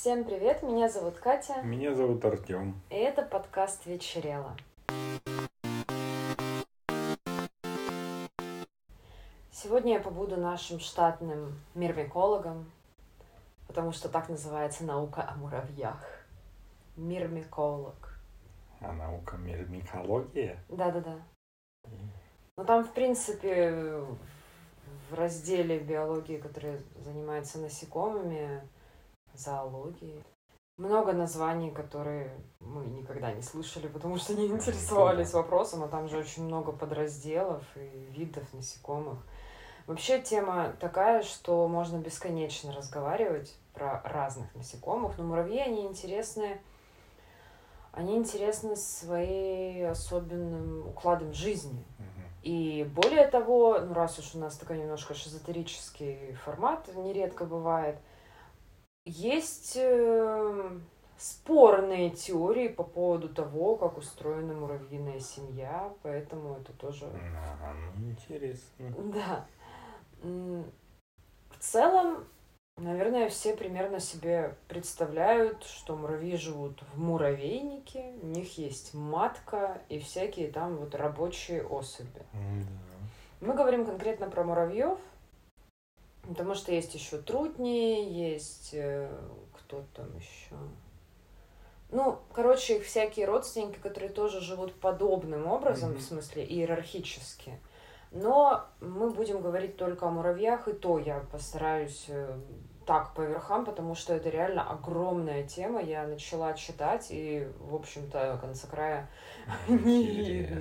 [0.00, 1.60] Всем привет, меня зовут Катя.
[1.60, 2.80] Меня зовут Артем.
[2.88, 4.56] И это подкаст «Вечерело».
[9.52, 12.72] Сегодня я побуду нашим штатным мирмикологом,
[13.66, 16.02] потому что так называется наука о муравьях.
[16.96, 18.18] Мирмиколог.
[18.80, 20.64] А наука мирмикология?
[20.70, 21.18] Да-да-да.
[22.56, 24.02] Ну там, в принципе,
[25.10, 28.62] в разделе биологии, который занимается насекомыми,
[29.40, 30.22] зоологии,
[30.76, 32.30] много названий, которые
[32.60, 37.64] мы никогда не слышали, потому что не интересовались вопросом, а там же очень много подразделов
[37.76, 39.18] и видов насекомых.
[39.86, 46.60] Вообще тема такая, что можно бесконечно разговаривать про разных насекомых, но муравьи, они интересны,
[47.92, 51.84] они интересны своей особенным укладом жизни.
[52.42, 57.98] И более того, ну раз уж у нас такой немножко шизотерический формат, нередко бывает,
[59.04, 60.70] есть э,
[61.16, 67.06] спорные теории по поводу того, как устроена муравьиная семья, поэтому это тоже...
[67.06, 68.94] Ага, ну интересно.
[69.12, 69.46] Да.
[70.22, 72.24] В целом,
[72.76, 79.98] наверное, все примерно себе представляют, что муравьи живут в муравейнике, у них есть матка и
[79.98, 82.22] всякие там вот рабочие особи.
[82.32, 83.46] Да.
[83.46, 84.98] Мы говорим конкретно про муравьев,
[86.26, 89.10] потому что есть еще трутни, есть э,
[89.54, 90.56] кто там еще.
[91.90, 95.98] Ну, короче, их всякие родственники, которые тоже живут подобным образом, Мгм.
[95.98, 97.58] в смысле иерархически.
[98.12, 102.38] Но мы будем говорить только о муравьях, и то я постараюсь э,
[102.86, 105.80] так по верхам, потому что это реально огромная тема.
[105.80, 109.08] Я начала читать, и, в общем-то, конца края
[109.68, 110.60] не видно.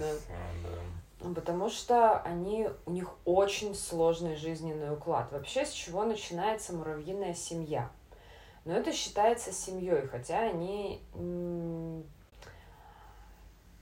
[0.64, 0.99] Да.
[1.20, 5.32] Потому что они, у них очень сложный жизненный уклад.
[5.32, 7.92] Вообще, с чего начинается муравьиная семья?
[8.64, 11.02] Но это считается семьей, хотя они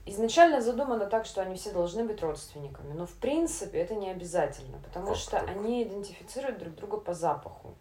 [0.06, 2.92] изначально задумано так, что они все должны быть родственниками.
[2.92, 5.48] Но в принципе это не обязательно, потому Как что так?
[5.48, 7.76] они идентифицируют друг друга по запаху.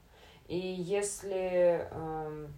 [0.47, 2.53] И если эм,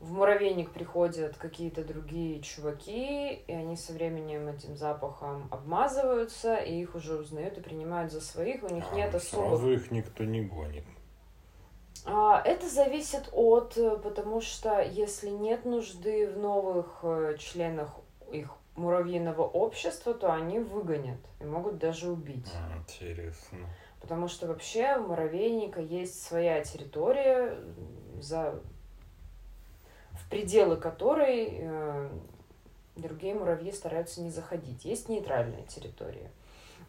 [0.00, 6.94] в муравейник приходят какие-то другие чуваки, и они со временем этим запахом обмазываются, и их
[6.94, 10.42] уже узнают и принимают за своих, у них А, нет особых Сразу их никто не
[10.42, 10.84] гонит.
[12.06, 17.90] а, Это зависит от, э, потому что если нет нужды в новых э, членах
[18.30, 22.48] их муравьиного общества, то они выгонят и могут даже убить.
[22.54, 23.58] А, Интересно.
[24.00, 27.58] Потому что вообще у муравейника есть своя территория,
[28.20, 28.60] за...
[30.28, 32.10] в пределы которой э,
[32.96, 34.84] другие муравьи стараются не заходить.
[34.84, 36.30] Есть нейтральная территория.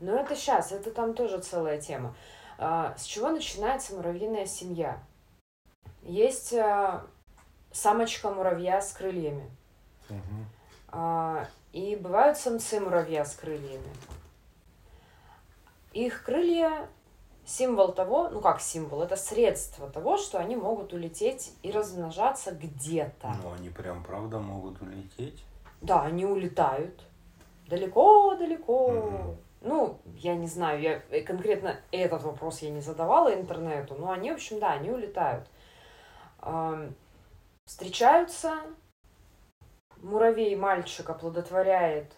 [0.02, 2.14] Но это сейчас, это там тоже целая тема.
[2.58, 5.02] А, С чего начинается муравьиная семья?
[6.02, 7.06] Есть а,
[7.72, 9.50] самочка муравья с крыльями.
[10.10, 10.46] Мгм.
[10.90, 13.90] А, И бывают самцы муравья с крыльями.
[15.94, 16.90] Их крылья
[17.50, 23.36] символ того, ну как символ, это средство того, что они могут улететь и размножаться где-то.
[23.44, 25.44] Ну, они прям правда могут улететь?
[25.82, 27.04] Да, они улетают
[27.68, 28.92] далеко-далеко.
[28.92, 29.38] Мгм.
[29.62, 34.32] Ну, я не знаю, я э, конкретно этот вопрос я не задавала интернету, но они,
[34.32, 35.48] в общем, да, они улетают.
[37.66, 38.54] Встречаются,
[39.98, 42.14] муравей мальчик оплодотворяет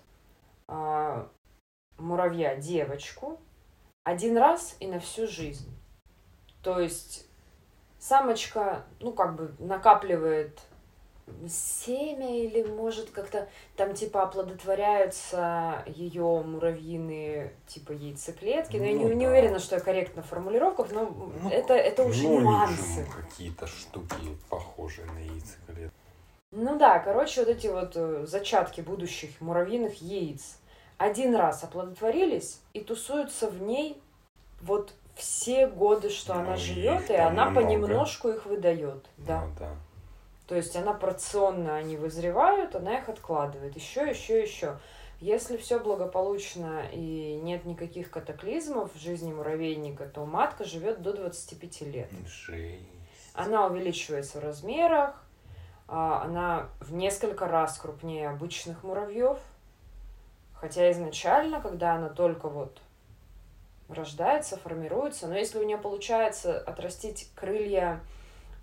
[0.68, 1.28] а,
[1.98, 3.40] муравья девочку
[4.12, 5.70] один раз и на всю жизнь.
[6.64, 7.26] То есть
[8.00, 10.60] самочка, ну, как бы накапливает
[11.48, 18.78] семя или может как-то там типа оплодотворяются ее муравьиные типа яйцеклетки.
[18.78, 19.32] Но я не, Ну не да.
[19.32, 21.06] уверена, что я корректна в формулировках, но
[21.42, 23.06] Ну, это, это уже ну, нюансы.
[23.16, 25.96] какие-то штуки, похожие на яйцеклетки.
[26.52, 30.58] Ну да, короче, вот эти вот э, зачатки будущих муравьиных яиц
[31.04, 34.02] один раз оплодотворились и тусуются в ней
[34.62, 37.62] вот все годы, что Ну, она живет, и она много.
[37.66, 39.06] понемножку их выдает.
[39.18, 39.42] Да.
[39.46, 39.70] Ну, да.
[40.48, 43.76] То есть она порционно они вызревают, она их откладывает.
[43.76, 44.80] Еще, еще, еще.
[45.20, 51.82] Если все благополучно и нет никаких катаклизмов в жизни муравейника, то матка живет до 25
[51.82, 52.10] лет.
[52.28, 52.82] Жесть.
[53.34, 55.24] Она увеличивается в размерах,
[55.88, 59.38] а, она в несколько раз крупнее обычных муравьев.
[60.62, 62.80] Хотя изначально, когда она только вот
[63.90, 68.00] рождается, формируется, но если у нее получается отрастить крылья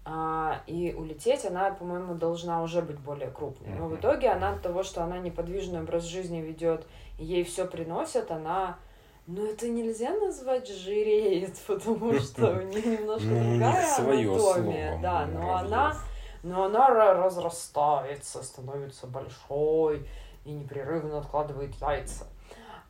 [0.05, 3.75] а, и улететь, она, по-моему, должна уже быть более крупной.
[3.75, 6.87] Но в итоге она от того, что она неподвижный образ жизни ведет,
[7.19, 8.79] ей все приносят, она
[9.27, 14.93] ну, это нельзя назвать жиреет, потому что у нее немножко другая свое анатомия.
[14.93, 15.97] слово, Да, но она
[16.43, 20.07] но она ра- разрастается, становится большой
[20.49, 22.27] и непрерывно откладывает яйца.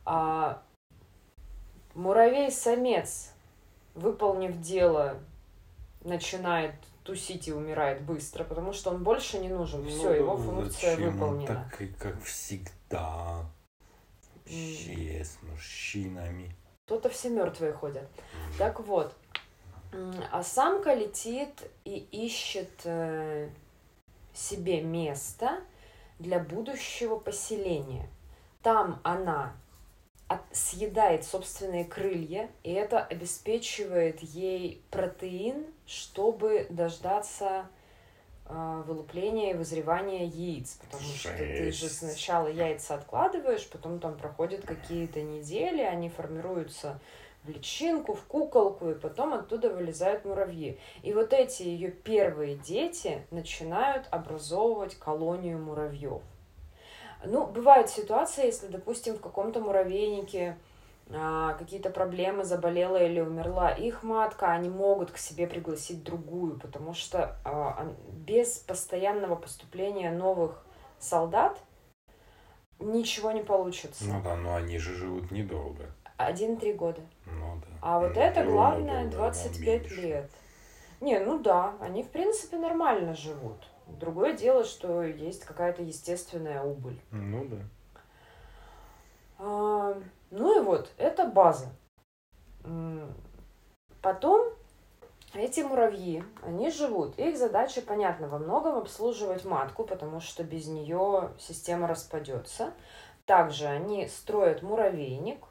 [0.05, 0.63] А
[1.93, 3.33] муравей-самец,
[3.95, 5.19] выполнив дело,
[6.01, 6.73] начинает
[7.03, 9.83] тусить и умирает быстро, потому что он больше не нужен.
[9.83, 11.47] Ну, Все, его функция зачем он выполнена.
[11.47, 13.45] Так и как всегда.
[14.45, 16.55] Вообще с мужчинами.
[16.85, 18.07] То-то все мертвые ходят.
[18.57, 19.13] Так вот,
[20.31, 23.49] а самка летит и ищет э,
[24.33, 25.59] себе место
[26.19, 28.09] для будущего поселения.
[28.61, 29.53] Там она
[30.51, 37.67] съедает собственные крылья, и это обеспечивает ей протеин, чтобы дождаться
[38.45, 40.77] э, вылупления и вызревания яиц.
[40.81, 41.99] Потому что ты же Жесть.
[41.99, 46.99] сначала яйца откладываешь, потом там проходят какие-то недели, они формируются
[47.45, 50.79] личинку, в куколку, и потом оттуда вылезают муравьи.
[51.03, 56.21] И вот эти ее первые дети начинают образовывать колонию муравьев.
[57.25, 60.57] Ну, бывают ситуации, если, допустим, в каком-то муравейнике
[61.11, 66.93] а, какие-то проблемы, заболела или умерла их матка, они могут к себе пригласить другую, потому
[66.93, 70.63] что а, без постоянного поступления новых
[70.99, 71.59] солдат
[72.79, 74.05] ничего не получится.
[74.05, 75.87] Ну да, но они же живут недолго.
[76.19, 76.99] Один-три года.
[77.25, 77.67] Ну да.
[77.81, 80.01] А вот Ну, это главное долго, 25 меньше.
[80.01, 80.31] лет.
[80.99, 83.65] Не, ну да, они в принципе нормально живут.
[83.87, 86.99] Другое дело, что есть какая-то естественная убыль.
[87.11, 87.57] Ну да.
[89.37, 89.97] А,
[90.29, 91.67] ну и вот, это база.
[94.01, 94.49] Потом
[95.33, 97.17] эти муравьи, они живут.
[97.17, 102.73] Их задача, понятно, во многом обслуживать матку, потому что без нее система распадется.
[103.25, 105.45] Также они строят муравейник.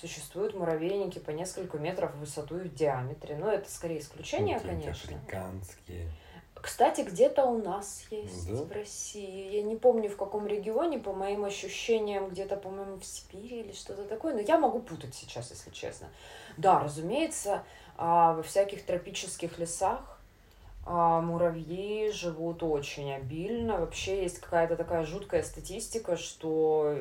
[0.00, 3.36] Существуют муравейники по несколько метров в высоту и в диаметре.
[3.36, 5.16] Но это скорее исключение, Какие-нибудь конечно.
[5.16, 6.08] Африканские.
[6.54, 8.64] Кстати, где-то у нас есть Да?
[8.64, 9.56] в России.
[9.56, 14.04] Я не помню в каком регионе, по моим ощущениям, где-то, по-моему, в Сибири или что-то
[14.04, 14.34] такое.
[14.34, 16.08] Но я могу путать сейчас, если честно.
[16.56, 17.62] Да, разумеется,
[17.96, 20.18] а, во всяких тропических лесах
[20.84, 23.78] а, муравьи живут очень обильно.
[23.78, 26.98] Вообще есть какая-то такая жуткая статистика, что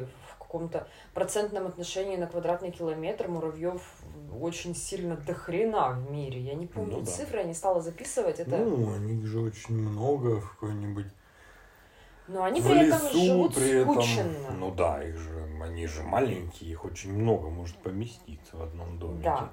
[0.48, 3.82] каком-то процентном отношении на квадратный километр муравьев
[4.42, 6.40] очень сильно дохрена в мире.
[6.40, 7.12] Я не помню Ну да.
[7.12, 8.40] цифры, я не стала записывать.
[8.40, 8.58] Это...
[8.58, 11.08] Ну, них же очень много в какой-нибудь
[12.28, 14.52] Но они в при этом лесу, живут при этом, скученно.
[14.58, 19.24] ну да, их же, они же маленькие, их очень много может поместиться в одном домике.
[19.24, 19.50] Да.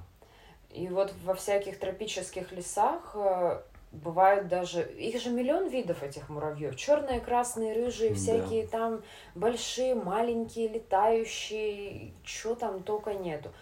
[0.71, 3.63] И вот во всяких тропических лесах э,
[4.03, 4.83] бывают даже...
[4.83, 6.77] Их же миллион видов, этих муравьев.
[6.77, 8.17] Черные, красные, рыжие, Да.
[8.17, 9.03] всякие там
[9.35, 13.53] большие, маленькие, летающие, что там только нету.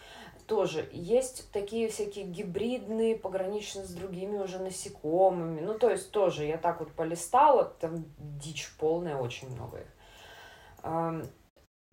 [0.46, 5.60] Тоже есть такие всякие гибридные, пограничные с другими уже насекомыми.
[5.60, 9.86] Ну, то есть тоже я так вот полистала, там дичь полная, очень много их.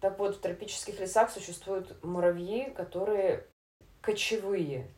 [0.01, 3.45] Так вот, в тропических лесах существуют муравьи, которые
[4.01, 4.89] кочевые.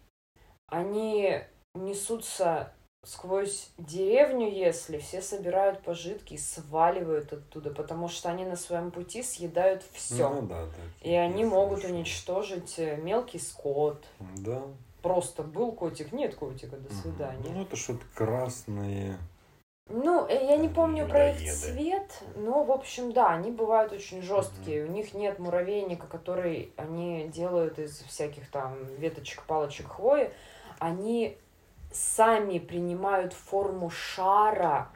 [0.68, 1.42] Они
[1.74, 8.92] несутся сквозь деревню, если все собирают пожитки и сваливают оттуда, потому что они на своем
[8.92, 10.30] пути съедают все.
[10.30, 11.10] Ну да, да.
[11.10, 11.96] и они могут хорошо.
[11.96, 14.06] уничтожить э, мелкий скот.
[14.38, 14.62] Да.
[15.02, 17.50] Просто был котик, нет котика, до свидания.
[17.50, 19.18] Ну, это что-то красные.
[19.90, 24.22] Ну, э, я не помню про их цвет, но, в общем, да, они бывают очень
[24.22, 24.86] жесткие.
[24.86, 30.32] У них нет муравейника, который они делают из всяких там веточек, палочек, хвои.
[30.78, 31.38] Они
[31.92, 34.90] сами принимают форму шара,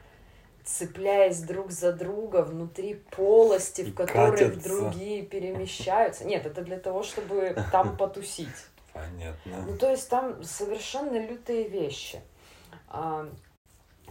[0.64, 4.68] цепляясь друг за друга внутри полости, в которых катятся.
[4.68, 6.24] другие перемещаются.
[6.24, 8.48] Нет, это для того, чтобы там потусить.
[8.92, 9.64] Понятно.
[9.66, 12.20] Ну, то есть там совершенно лютые вещи.
[12.88, 13.28] А,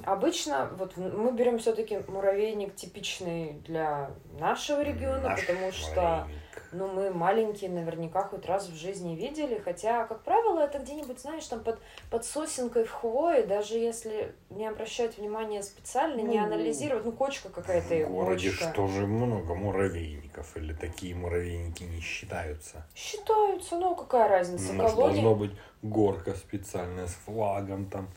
[0.03, 6.41] обычно вот мы берем все-таки муравейник типичный для нашего региона, Наш потому что муравейник.
[6.71, 11.45] Ну, мы маленькие наверняка хоть раз в жизни видели, хотя, как правило, это где-нибудь, знаешь,
[11.47, 11.79] там под,
[12.11, 17.49] под сосенкой в хвое, даже если не обращать внимания специально, не Ну, анализировать, ну, кочка
[17.49, 18.71] какая-то В городе кочка.
[18.73, 22.85] что же много муравейников, или такие муравейники не считаются?
[22.95, 25.13] Считаются, ну, какая разница, Может, колония.
[25.21, 28.09] должно быть горка специальная с флагом там.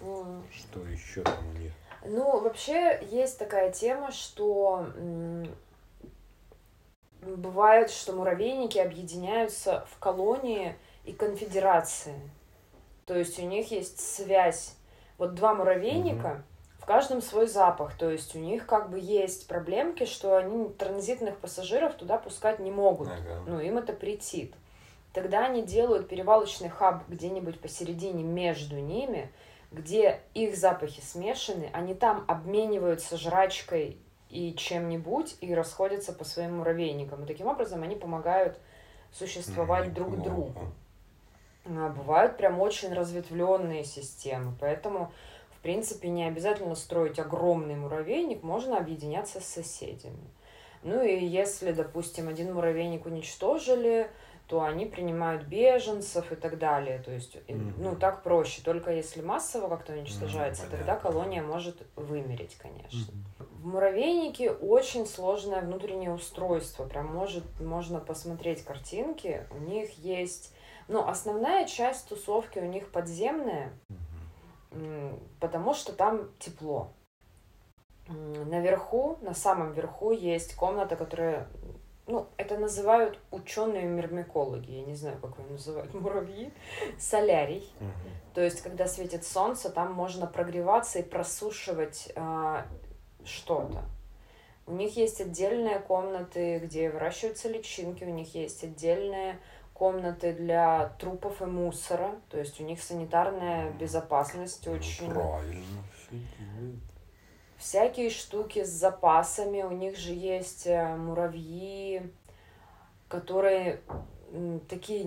[0.00, 0.42] М.
[0.52, 1.72] Что еще там у них?
[2.04, 4.86] Ну, вообще есть такая тема, что
[7.22, 10.74] бывает, что муравейники объединяются в колонии
[11.04, 12.20] и конфедерации.
[13.06, 14.76] То есть у них есть связь.
[15.18, 16.44] Вот два муравейника,
[16.78, 17.96] в каждом свой запах.
[17.96, 22.70] То есть у них как бы есть проблемки, что они транзитных пассажиров туда пускать не
[22.70, 23.08] могут.
[23.08, 23.42] Ага.
[23.46, 24.54] Ну, им это претит.
[25.12, 29.30] Тогда они делают перевалочный хаб где-нибудь посередине между ними,
[29.70, 33.98] где их запахи смешаны, они там обмениваются жрачкой
[34.32, 37.22] и чем-нибудь и расходятся по своим муравейникам.
[37.22, 38.58] И таким образом они помогают
[39.12, 40.72] существовать друг другу.
[41.66, 45.12] А, бывают прям очень разветвленные системы, поэтому,
[45.50, 50.30] в принципе, не обязательно строить огромный муравейник, можно объединяться с соседями.
[50.82, 54.10] Ну и если, допустим, один муравейник уничтожили,
[54.52, 56.98] то они принимают беженцев и так далее.
[56.98, 57.72] То есть, mm-hmm.
[57.78, 58.60] ну, так проще.
[58.62, 62.98] Только если массово как-то уничтожается, mm-hmm, тогда колония может вымереть, конечно.
[62.98, 63.46] Mm-hmm.
[63.62, 66.86] В муравейнике очень сложное внутреннее устройство.
[66.86, 69.46] Прям может, можно посмотреть картинки.
[69.50, 70.52] У них есть
[70.88, 73.72] но основная часть тусовки у них подземная,
[75.40, 76.92] потому что там тепло.
[78.08, 81.48] Наверху, на самом верху есть комната, которая,
[82.12, 86.52] ну, это называют ученые мирмикологи, я не знаю, как его называют, муравьи,
[86.98, 87.66] солярий.
[88.34, 92.62] То есть, когда светит солнце, там можно прогреваться и просушивать э,
[93.24, 93.82] что-то.
[94.66, 99.40] У них есть отдельные комнаты, где выращиваются личинки, у них есть отдельные
[99.72, 105.10] комнаты для трупов и мусора, то есть у них санитарная безопасность очень...
[105.10, 105.82] Правильно.
[107.62, 112.02] Всякие штуки с запасами, у них же есть э, муравьи,
[113.06, 113.80] которые
[114.68, 115.06] такие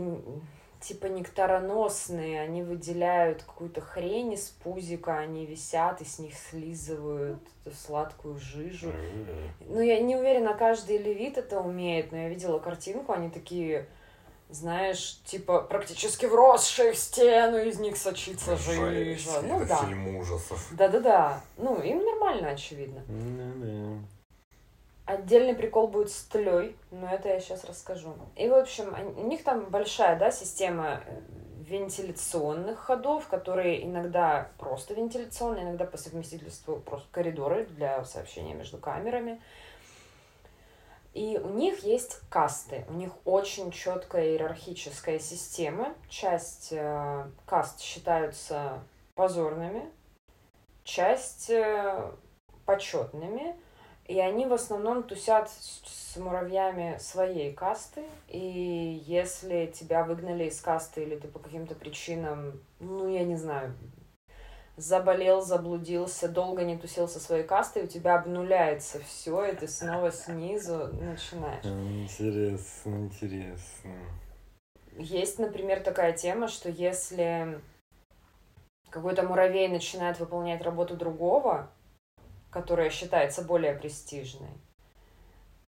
[0.79, 7.75] типа нектароносные, они выделяют какую-то хрень из пузика, они висят и с них слизывают эту
[7.75, 8.89] сладкую жижу.
[9.67, 13.85] Ну, я не уверена, каждый левит это умеет, но я видела картинку, они такие
[14.49, 19.41] знаешь, типа практически вросшие в стену, из них сочится жижа.
[19.41, 19.77] Ну да.
[19.77, 20.67] Фильм ужасов.
[20.71, 21.41] Да-да-да.
[21.57, 23.01] Ну, им нормально, очевидно.
[23.07, 24.05] Да-да.
[25.05, 28.15] Отдельный прикол будет с тлей, но это я сейчас расскажу.
[28.35, 31.21] И, в общем, у них там большая, да, система э,
[31.59, 39.39] вентиляционных ходов, которые иногда просто вентиляционные, иногда по совместительству просто коридоры для сообщения между камерами.
[41.15, 45.95] И у них есть касты, у них очень четкая иерархическая система.
[46.09, 48.83] Часть э, каст считаются
[49.15, 49.89] позорными,
[50.83, 52.11] часть э,
[52.65, 53.55] почетными,
[54.07, 58.03] и они в основном тусят с муравьями своей касты.
[58.27, 63.73] И если тебя выгнали из касты или ты по каким-то причинам, ну, я не знаю,
[64.77, 70.11] заболел, заблудился, долго не тусил со своей кастой, у тебя обнуляется все, и ты снова
[70.11, 71.65] снизу начинаешь.
[71.65, 73.93] Интересно, интересно.
[74.97, 77.59] Есть, например, такая тема, что если
[78.89, 81.69] какой-то муравей начинает выполнять работу другого,
[82.49, 84.51] которая считается более престижной,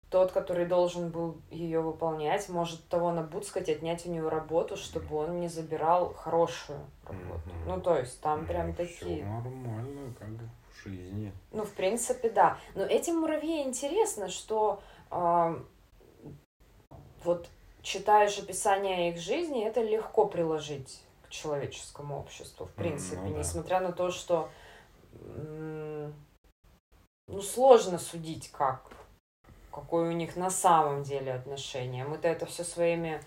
[0.10, 5.40] тот, который должен был ее выполнять, может того набудскать, отнять у него работу, чтобы он
[5.40, 7.50] не забирал хорошую работу.
[7.50, 7.68] Mm-hmm.
[7.68, 8.96] Ну, то есть там ну, прям такие...
[8.96, 11.32] Все нормально, как в жизни.
[11.52, 12.58] Ну, в принципе, да.
[12.76, 14.82] Но этим муравьям интересно, что
[15.12, 15.60] э,
[17.24, 17.50] вот
[17.82, 23.40] читаешь описание их жизни, это легко приложить к человеческому обществу, в принципе, mm, ну, да.
[23.40, 24.50] несмотря на то, что
[27.28, 28.92] ну, сложно судить, как
[29.76, 32.06] какое у них на самом деле отношение.
[32.06, 33.20] Мы-то это все своими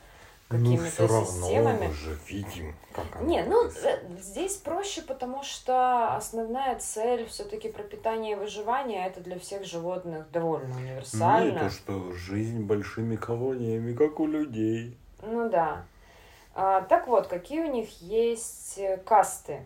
[0.49, 1.89] ну, какими-то ну, системами.
[1.89, 3.27] Мы же видим, как оно.
[3.27, 9.39] Не, ну э, здесь проще, потому что основная цель все-таки пропитание и выживание это для
[9.39, 11.53] всех животных довольно универсально.
[11.53, 14.97] Ну, то, что жизнь большими колониями, как у людей.
[15.21, 15.85] Ну да.
[16.55, 19.63] А, так вот, какие у них есть э, касты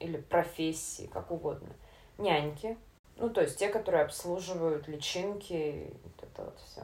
[0.00, 1.70] или профессии, как угодно.
[2.18, 2.76] Няньки,
[3.18, 6.82] ну, то есть те, которые обслуживают личинки, вот это вот все.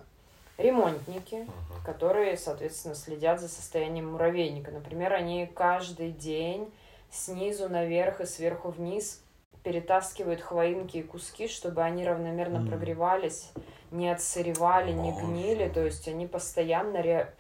[0.59, 1.85] Ремонтники, uh-huh.
[1.85, 4.71] которые, соответственно, следят за состоянием муравейника.
[4.71, 6.71] Например, они каждый день
[7.11, 9.23] снизу наверх и сверху вниз
[9.63, 12.69] перетаскивают хвоинки и куски, чтобы они равномерно mm.
[12.69, 13.53] прогревались,
[13.91, 15.69] не отсыревали, не гнили.
[15.69, 17.33] То есть они постоянно, ре...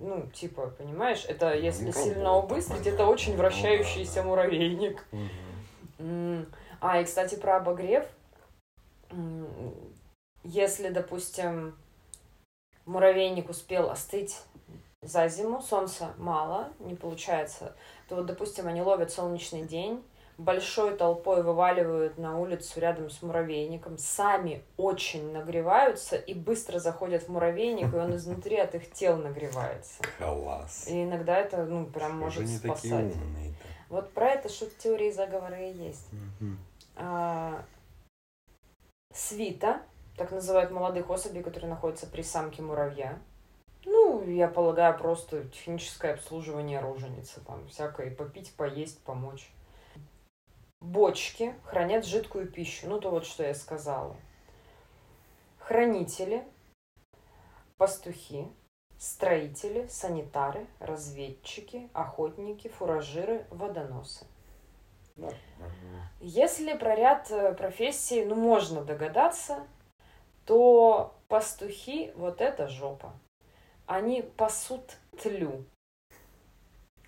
[0.00, 4.28] ну, типа, понимаешь, это ну, если ну, сильно убыстрить, это очень вращающийся ну, да, да.
[4.28, 5.04] муравейник.
[5.98, 6.46] Mm-hmm.
[6.80, 8.04] А, и, кстати, про обогрев
[10.44, 11.76] если, допустим,
[12.86, 14.40] муравейник успел остыть
[15.02, 17.76] за зиму, солнца мало, не получается,
[18.08, 20.02] то вот, допустим, они ловят солнечный день,
[20.38, 27.28] большой толпой вываливают на улицу рядом с муравейником, сами очень нагреваются и быстро заходят в
[27.28, 30.02] муравейник, и он изнутри от их тел нагревается.
[30.18, 30.86] Класс.
[30.88, 33.12] И иногда это, ну, прям Что может спасать.
[33.12, 33.54] Такие?
[33.88, 36.06] Вот про это шут теории заговора и есть.
[36.12, 36.50] Угу.
[36.96, 37.64] А,
[39.18, 39.82] свита,
[40.16, 43.18] так называют молодых особей, которые находятся при самке муравья.
[43.84, 49.50] Ну, я полагаю, просто техническое обслуживание роженицы, там, всякое, попить, поесть, помочь.
[50.80, 52.88] бочки хранят жидкую пищу.
[52.88, 54.16] Ну, то вот, что я сказала.
[55.58, 56.44] Хранители,
[57.76, 58.48] пастухи,
[58.98, 64.26] строители, санитары, разведчики, охотники, фуражиры, водоносы.
[66.20, 69.66] Если про ряд э, профессий, ну, можно догадаться,
[70.44, 73.12] то пастухи, вот это жопа.
[73.86, 75.64] Они пасут тлю.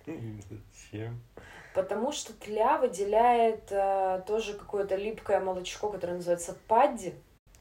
[0.05, 1.21] Зачем?
[1.73, 7.13] Потому что тля выделяет э, тоже какое-то липкое молочко, которое называется падди.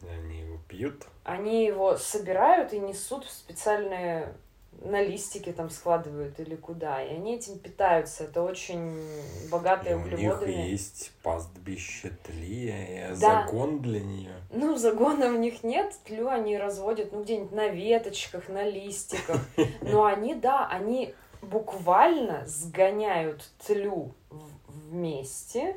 [0.02, 1.06] Они его пьют.
[1.24, 4.34] Они его собирают и несут в специальные
[4.82, 7.02] на листики там складывают или куда.
[7.02, 8.24] И они этим питаются.
[8.24, 10.52] Это очень И богатые у них углеводами.
[10.70, 13.14] есть пастбище тли, Да.
[13.46, 14.32] загон для нее.
[14.50, 19.40] Ну, загона у них нет, тлю они разводят, ну, где-нибудь на веточках, на листиках.
[19.82, 24.12] Но они, да, они буквально сгоняют тлю
[24.68, 25.76] вместе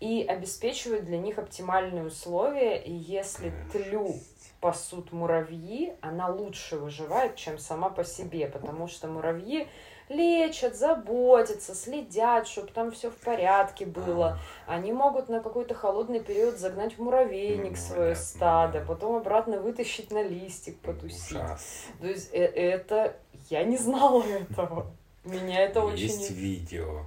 [0.00, 2.76] и обеспечивают для них оптимальные условия.
[2.82, 4.16] И если тлю
[4.62, 9.66] пасут муравьи, она лучше выживает, чем сама по себе, потому что муравьи
[10.08, 14.38] лечат, заботятся, следят, чтобы там все в порядке было.
[14.68, 18.86] Они могут на какой-то холодный период загнать в муравейник Ну, свое понятно, стадо, да.
[18.86, 21.32] потом обратно вытащить на листик, потусить.
[21.36, 21.86] Ужас.
[22.00, 23.16] То есть э- это...
[23.50, 24.86] Я не знала этого.
[25.24, 26.34] Меня это Есть очень...
[26.36, 27.00] видео.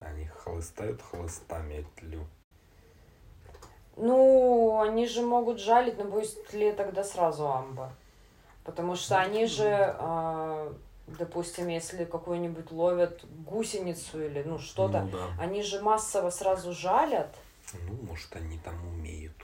[0.00, 2.26] Они хлыстают хлыстами тлю.
[3.96, 7.92] Ну, они же могут жалить, но боюсь, тле тогда сразу амба.
[8.64, 10.72] Потому что они же, а,
[11.06, 15.26] допустим, если какую-нибудь ловят гусеницу или ну что-то, Ну да.
[15.40, 17.34] они же массово сразу жалят.
[17.72, 19.34] Ну, может, они там умеют.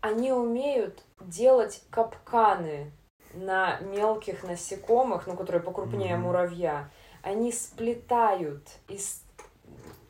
[0.00, 2.90] Они умеют делать капканы
[3.34, 6.24] на мелких насекомых, ну, которые покрупнее Мгм.
[6.26, 6.88] муравья.
[7.22, 9.22] Они сплетают из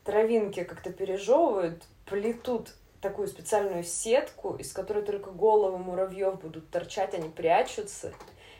[0.03, 2.73] травинки как-то пережевывают, плетут
[3.03, 8.13] такую специальную сетку, из которой только головы муравьев будут торчать, они прячутся.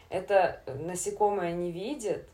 [0.09, 2.27] Это насекомое не видит,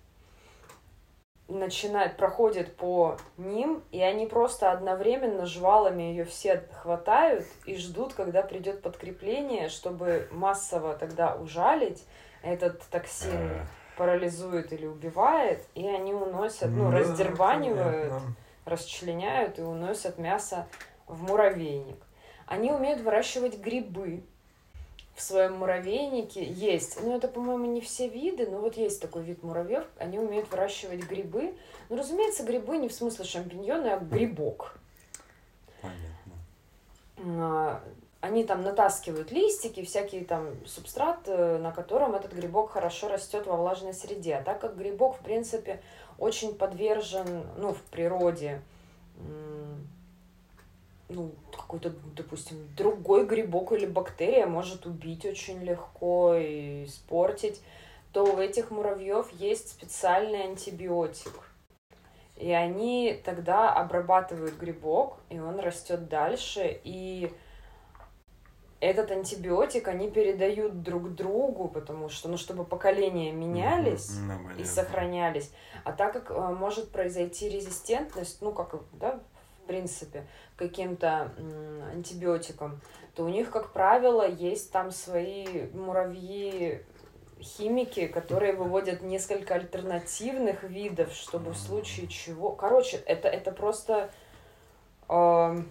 [1.47, 8.41] начинает, проходит по ним, и они просто одновременно жвалами ее все хватают и ждут, когда
[8.41, 12.03] придет подкрепление, чтобы массово тогда ужалить.
[12.41, 13.65] Этот токсин Э,
[13.97, 18.13] парализует или убивает, и они уносят, ну, да, раздербанивают
[18.69, 20.67] расчленяют и уносят мясо
[21.09, 21.97] в муравейник.
[22.45, 24.23] Они умеют выращивать грибы
[25.15, 26.43] в своем муравейнике.
[26.43, 30.49] Есть, ну это, по-моему, не все виды, но вот есть такой вид муравьев, они умеют
[30.49, 31.53] выращивать грибы.
[31.89, 34.77] Ну, разумеется, грибы не в смысле шампиньоны, а грибок.
[35.81, 36.33] Понятно.
[37.43, 37.83] А,
[38.21, 43.55] Они там натаскивают листики, всякие там субстрат, э, на котором этот грибок хорошо растет во
[43.55, 44.35] влажной среде.
[44.35, 45.81] А так как грибок, в принципе,
[46.17, 48.61] очень подвержен, ну, в природе,
[51.09, 57.61] ну, какой-то, допустим, другой грибок или бактерия может убить очень легко и испортить,
[58.13, 61.33] то у этих муравьев есть специальный антибиотик.
[62.37, 67.33] И они тогда обрабатывают грибок, и он растет дальше, и
[68.79, 75.51] этот антибиотик они передают друг другу, потому что, ну, чтобы поколения менялись ну, и сохранялись.
[75.83, 79.19] А так как э, может произойти резистентность, ну, как, да,
[79.69, 82.81] принципе, каким-то м, антибиотикам,
[83.15, 86.81] то у них, как правило, есть там свои муравьи
[87.39, 92.51] химики, которые выводят несколько альтернативных видов, чтобы в случае чего...
[92.51, 94.09] Короче, это, это просто...
[95.07, 95.69] эм,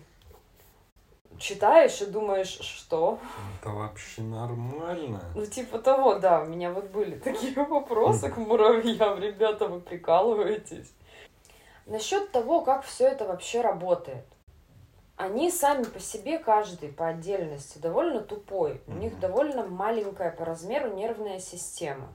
[1.38, 3.18] читаешь и думаешь, что?
[3.60, 5.20] Это вообще нормально.
[5.34, 9.20] Ну, типа того, да, у меня вот были такие вопросы к муравьям.
[9.20, 10.92] Ребята, вы прикалываетесь.
[11.88, 14.26] Насчет того, как все это вообще работает.
[15.16, 18.82] Они сами по себе, каждый по отдельности, довольно тупой.
[18.86, 22.08] У них довольно маленькая по размеру нервная система.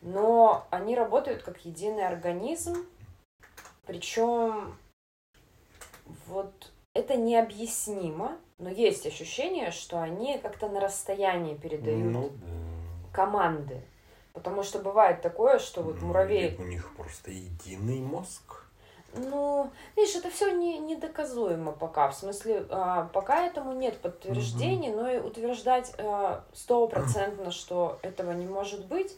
[0.00, 2.86] Но они работают как единый организм.
[3.84, 4.78] Причем
[6.26, 13.12] вот это необъяснимо, но есть ощущение, что они как-то на расстоянии передают Ну, да.
[13.12, 13.82] команды.
[14.36, 16.54] Потому что бывает такое, что вот Ну, муравей...
[16.58, 18.66] У них просто единый мозг.
[19.14, 22.10] Ну, видишь, это все не, недоказуемо пока.
[22.10, 28.46] В смысле, а, пока этому нет подтверждений, но и утверждать а, стопроцентно, что этого не
[28.46, 29.16] может быть,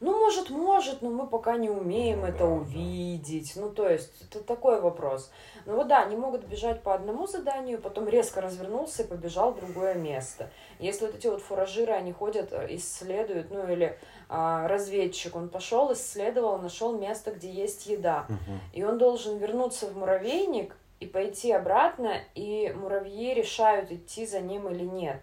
[0.00, 2.50] ну, может, может, но мы пока не умеем Ну это да, да.
[2.50, 3.52] увидеть.
[3.56, 5.30] Ну, то есть, это такой вопрос.
[5.64, 9.60] Ну вот да, они могут бежать по одному заданию, потом резко развернулся и побежал в
[9.60, 10.50] другое место.
[10.78, 15.92] Если вот эти вот фуражиры, они ходят, э, исследуют, ну или а, разведчик, он пошел,
[15.92, 18.26] исследовал, нашел место, где есть еда.
[18.28, 18.60] Мгм.
[18.74, 24.68] И он должен вернуться в муравейник и пойти обратно, и муравьи решают, идти за ним
[24.68, 25.22] или нет.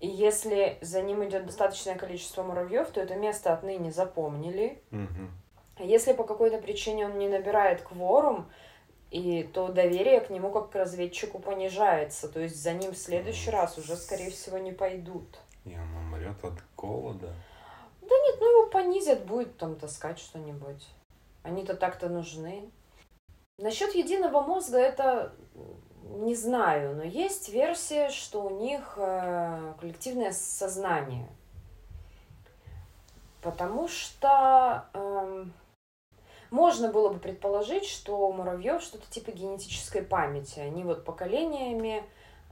[0.00, 4.82] И если за ним идет достаточное количество муравьев, то это место отныне запомнили.
[5.76, 8.46] А если по какой-то причине он не набирает кворум,
[9.10, 12.28] и то доверие к нему как к разведчику понижается.
[12.28, 15.38] То есть за ним в следующий раз уже, скорее всего, не пойдут.
[15.64, 17.32] И он умрет от голода.
[18.02, 20.86] Да нет, ну его понизят, будет там таскать что-нибудь.
[21.42, 22.70] Они-то так-то нужны.
[23.58, 25.32] Насчет единого мозга это
[26.10, 31.28] не знаю, но есть версия, что у них э, коллективное сознание.
[33.40, 35.52] Потому что эм,
[36.50, 40.60] можно было бы предположить, что у муравьев что-то типа генетической памяти.
[40.60, 42.04] Они вот поколениями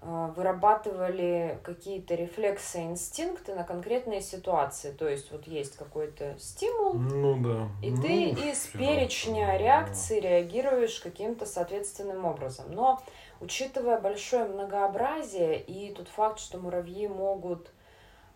[0.03, 4.91] э, вырабатывали какие-то рефлексы, инстинкты на конкретные ситуации.
[4.91, 7.69] То есть вот есть какой-то стимул, Ну да.
[7.87, 12.67] и Ну, ты из перечня реакций реагируешь каким-то соответственным образом.
[12.73, 13.01] Но
[13.43, 17.71] учитывая большое многообразие и тот факт, что муравьи могут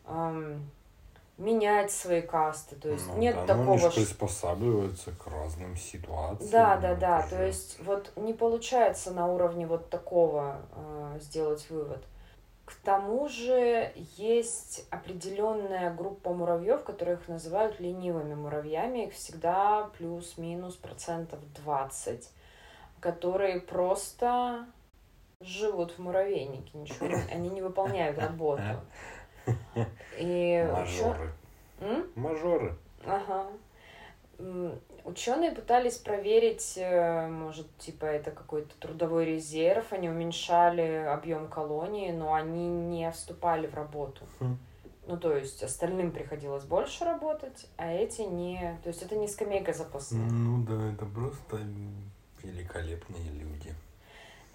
[0.07, 0.69] эм,
[1.39, 5.77] менять свои касты, то есть Ну нет да, ну такого, они что приспосабливаются к разным
[5.77, 6.51] ситуациям.
[6.51, 7.21] да, да, да.
[7.21, 12.03] это То же- есть вот не получается на уровне вот такого э, сделать вывод.
[12.65, 19.07] К тому же есть определенная группа муравьев, которых называют ленивыми муравьями.
[19.07, 22.29] Их всегда плюс-минус процентов 20,
[22.99, 24.67] которые просто
[25.47, 28.63] живут в муравейнике, ничего, они не выполняют работу.
[30.19, 31.33] И учё- Мажоры.
[31.81, 32.07] М?
[32.15, 32.77] Мажоры.
[33.05, 33.47] Ага.
[35.05, 42.35] Ученые пытались проверить, э, может, типа это какой-то трудовой резерв, они уменьшали объем колонии, но
[42.35, 44.27] они не вступали в работу.
[44.41, 44.59] Хм.
[45.07, 48.79] Ну, то есть остальным приходилось больше работать, а эти не...
[48.83, 50.31] То есть это не скамейка запасных.
[50.31, 51.61] Ну да, это просто
[52.43, 53.73] великолепные люди.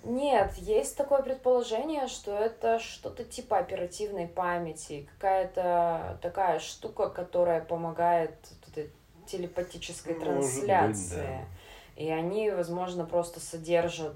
[0.03, 8.33] Нет, есть такое предположение, что это что-то типа оперативной памяти, какая-то такая штука, которая помогает
[9.27, 11.45] телепатической Может быть, трансляции.
[11.95, 14.15] И они, возможно, просто содержат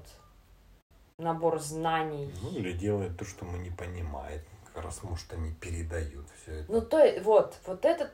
[1.18, 2.32] набор знаний.
[2.42, 4.40] Ну, или делают то, что мы не понимаем.
[4.74, 6.72] Как раз, может, они передают все это.
[6.72, 8.10] Ну, то есть, вот, вот это,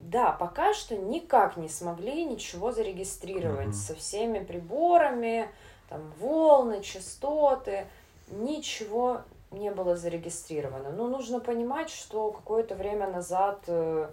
[0.00, 3.74] да, пока что никак не смогли ничего зарегистрировать Мгм.
[3.74, 5.48] со всеми приборами,
[5.92, 7.86] там, волны, частоты,
[8.30, 10.90] ничего не было зарегистрировано.
[10.90, 14.08] Но нужно понимать, что какое-то время назад, э,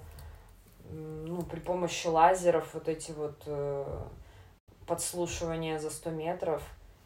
[0.91, 3.85] ну, при помощи лазеров вот эти вот э,
[4.87, 6.61] подслушивания за 100 метров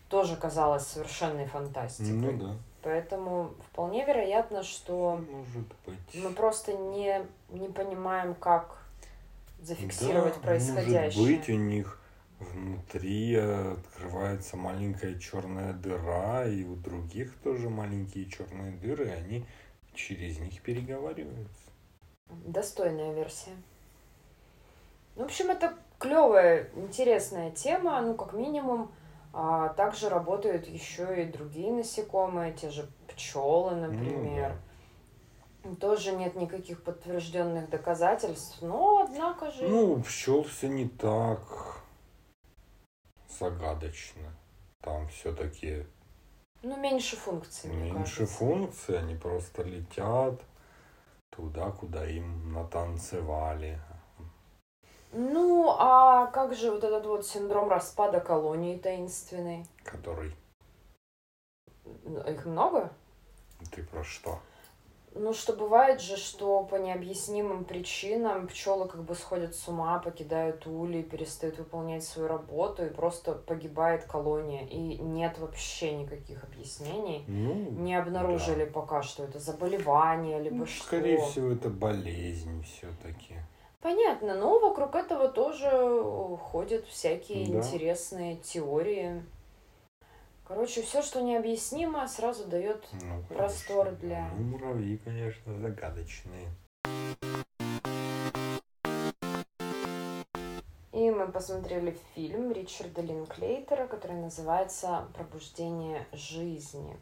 [0.09, 2.13] тоже казалось совершенной фантастикой.
[2.13, 2.55] ну да.
[2.81, 6.23] Поэтому вполне вероятно, что Может быть.
[6.23, 8.79] мы просто не, не понимаем, как
[9.62, 11.21] зафиксировать Да, происходящее.
[11.21, 11.99] Может быть, у них
[12.51, 19.45] внутри открывается маленькая черная дыра, и у других тоже маленькие черные дыры, и они
[19.93, 21.69] через них переговариваются.
[22.29, 23.51] Достойная версия.
[25.15, 28.01] В общем, это клевая, интересная тема.
[28.01, 28.91] Ну, как минимум,
[29.32, 34.56] а, также работают еще и другие насекомые, те же пчелы, например.
[35.79, 39.65] Тоже нет никаких подтвержденных доказательств, но однако же.
[39.67, 41.83] Ну, у пчел все не так
[43.39, 44.34] загадочно.
[44.82, 45.86] Там все-таки
[46.62, 50.41] ну, меньше функций, меньше функций, они просто летят
[51.30, 53.80] туда, куда им натанцевали.
[55.12, 59.65] Ну, а как же вот этот вот синдром распада колонии таинственный?
[59.84, 60.36] Который
[62.28, 62.91] Их много?
[63.72, 64.39] ты про что?
[65.15, 70.65] Ну, что бывает же, что по необъяснимым причинам пчелы как бы сходят с ума, покидают
[70.65, 74.65] улей, перестают выполнять свою работу, и просто погибает колония.
[74.65, 77.23] И нет вообще никаких объяснений.
[77.28, 80.84] Ну, Не обнаружили пока, что это заболевание, либо ну, что.
[80.86, 83.36] скорее всего, это болезнь все-таки.
[83.82, 85.69] Понятно, но вокруг этого тоже
[86.38, 87.60] ходят всякие Да.
[87.60, 89.23] интересные теории.
[90.45, 96.49] Короче, все, что необъяснимо, сразу дает Ну, Простор для- Ну, муравьи, конечно, загадочные.
[100.91, 106.97] И мы посмотрели фильм Ричарда Линклейтера, который называется «Пробуждение жизни».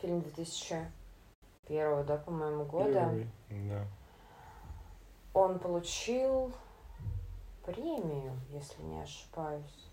[0.00, 2.92] Фильм 2001, да, по-моему, года.
[2.92, 3.28] Первый,
[3.68, 3.86] Да.
[5.34, 6.52] Он получил
[7.64, 9.83] премию, если не ошибаюсь.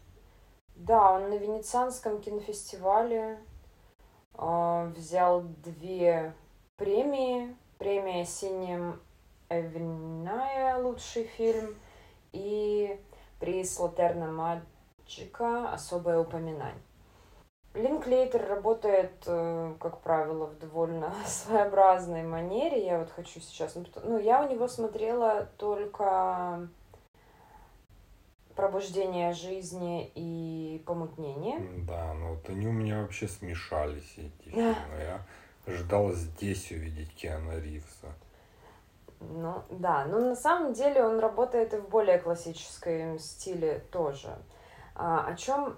[0.76, 3.40] Да, он на Венецианском кинофестивале
[4.34, 6.34] э, взял две
[6.78, 7.56] премии.
[7.78, 9.02] Премия «Синим
[9.50, 11.76] Эвеная» лучший фильм
[12.32, 13.00] и
[13.40, 14.64] приз Латерна
[15.08, 16.82] Джика особое упоминание.
[17.74, 22.86] Линклейтер работает, э, как правило, в довольно своеобразной манере.
[22.86, 23.76] Я вот хочу сейчас...
[23.76, 26.68] Ну, ну, я у него смотрела только
[28.62, 31.60] пробуждение жизни и помутнение.
[31.88, 34.76] Да, ну вот они у меня вообще смешались, эти фильмы.
[35.00, 35.26] Я
[35.65, 38.13] ждал здесь увидеть Киану Ривза.
[39.19, 44.38] Ну, да, но на самом деле он работает и в более классическом стиле тоже.
[44.93, 45.78] А, о чем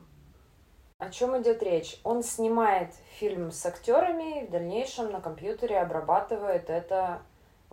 [0.98, 2.02] о чем идет речь?
[2.04, 7.22] Он снимает фильм с актерами и в дальнейшем на компьютере обрабатывает это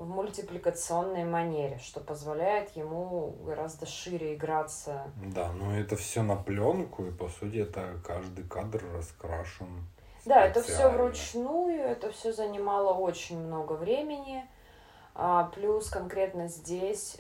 [0.01, 5.11] в мультипликационной манере, что позволяет ему гораздо шире играться.
[5.17, 9.87] Да, но это все на пленку, и по сути это каждый кадр раскрашен.
[10.25, 14.45] Да, это все вручную, это все занимало очень много времени.
[15.15, 17.19] А, плюс конкретно здесь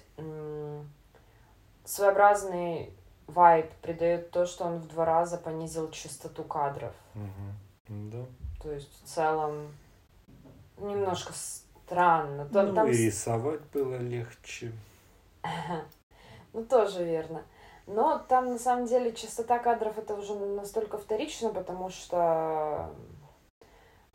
[1.85, 2.95] своеобразный
[3.27, 6.95] вайб придает то, что он в два раза понизил частоту кадров.
[7.14, 7.99] Угу.
[8.11, 8.25] Да.
[8.62, 9.75] То есть в целом
[10.79, 11.33] немножко
[11.90, 12.46] странно.
[12.46, 12.88] Там, ну, там...
[12.88, 14.72] и рисовать было легче.
[16.53, 17.44] Ну, тоже верно.
[17.87, 22.92] Но там, на самом деле, частота кадров это уже настолько вторично, потому что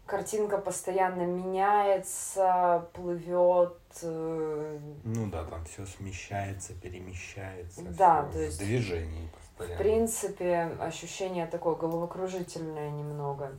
[0.06, 3.78] картинка постоянно меняется, плывет.
[4.02, 7.84] Э, ну да, там все смещается, перемещается.
[7.84, 8.58] Да, то есть.
[8.58, 9.76] В движении постоянно.
[9.76, 13.54] В принципе, ощущение такое головокружительное немного.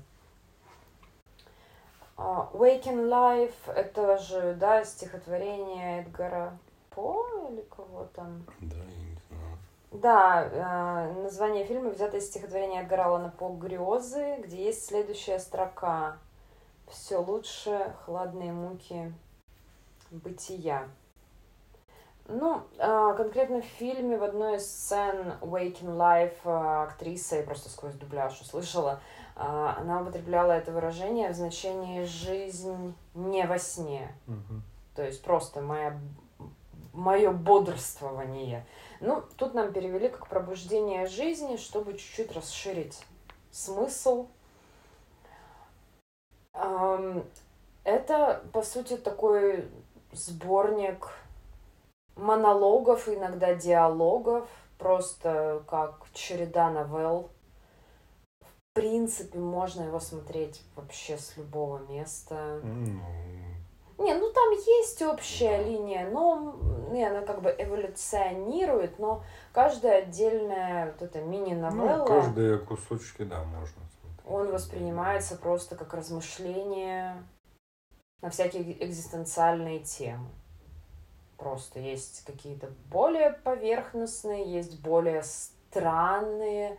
[2.17, 6.57] Uh, Waking Life это же, да, стихотворение Эдгара
[6.91, 8.45] По или кого там?
[8.61, 9.59] Да, я не знаю.
[9.93, 16.17] Да, э, название фильма взято из стихотворения Эдгара Алана По «Грезы», где есть следующая строка
[16.89, 19.13] все лучше хладные муки
[20.11, 20.89] бытия.
[22.29, 27.69] Ну, а, конкретно в фильме в одной из сцен Waking Life а, актриса, я просто
[27.69, 29.01] сквозь дубляж услышала, а,
[29.37, 34.15] она употребляла это выражение в значении «жизнь не во сне».
[34.27, 34.61] Угу.
[34.97, 35.99] То есть просто моя,
[36.93, 38.67] мое бодрствование.
[39.01, 43.05] Ну, тут нам перевели как пробуждение жизни, чтобы чуть-чуть расширить
[43.51, 44.29] смысл
[47.85, 49.69] это, по сути, такой
[50.13, 51.11] сборник
[52.17, 57.31] монологов, иногда диалогов, просто как череда новелл.
[58.77, 62.61] В принципе, можно его смотреть вообще с любого места.
[62.63, 63.01] Mm.
[63.99, 66.55] Не, ну там есть общая линия, но
[66.91, 71.97] не, она как бы эволюционирует, но каждая отдельная вот эта мини-новелла...
[71.97, 73.81] Ну, каждые кусочки, да, можно
[74.27, 77.23] он воспринимается просто как размышление
[78.23, 80.29] на всякие экзистенциальные темы.
[81.39, 86.79] Просто есть какие-то более поверхностные, есть более странные,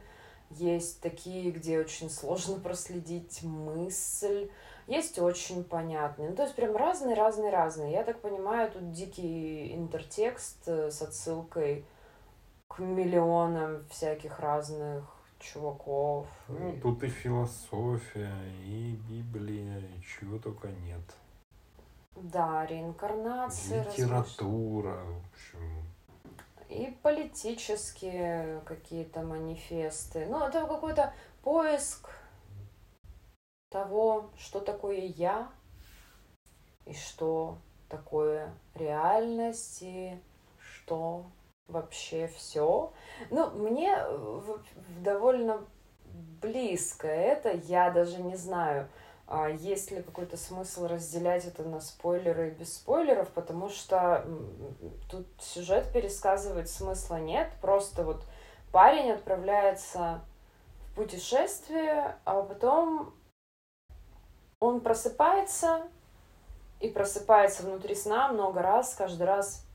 [0.51, 4.49] есть такие, где очень сложно проследить мысль,
[4.87, 6.29] есть очень понятные.
[6.29, 7.91] Ну, то есть прям разные, разные, разные.
[7.91, 11.85] Я так понимаю, тут дикий интертекст э, с отсылкой
[12.67, 15.03] к миллионам всяких разных
[15.39, 16.27] чуваков.
[16.47, 18.31] Ну, тут и философия,
[18.65, 21.01] и Библия, и чего только нет.
[22.15, 23.83] Да, реинкарнация.
[23.83, 25.76] Литература, в общем.
[26.69, 30.25] И политические какие-то манифесты.
[30.25, 32.09] Ну, это какой-то поиск
[33.69, 35.49] того, что такое я
[36.85, 37.57] и что
[37.89, 40.19] такое реальность и
[40.59, 41.25] что
[41.67, 42.91] вообще все.
[43.29, 43.97] Ну, мне
[45.03, 45.65] довольно
[46.41, 48.89] близко это, я даже не знаю,
[49.27, 54.25] а есть ли какой-то смысл разделять это на спойлеры и без спойлеров, потому что
[55.11, 58.23] тут сюжет пересказывать смысла нет, просто вот
[58.71, 60.21] парень отправляется
[60.79, 63.13] в путешествие, а потом
[64.61, 65.81] он просыпается
[66.79, 69.65] и просыпается внутри сна много раз, каждый раз.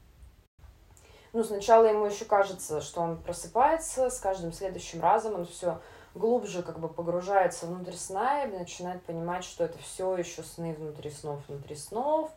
[1.35, 5.81] Ну, сначала ему еще кажется, что он просыпается, с каждым следующим разом он все
[6.14, 11.11] глубже как бы погружается внутрь сна и начинает понимать, что это все еще сны внутри
[11.11, 12.31] снов, внутри снов.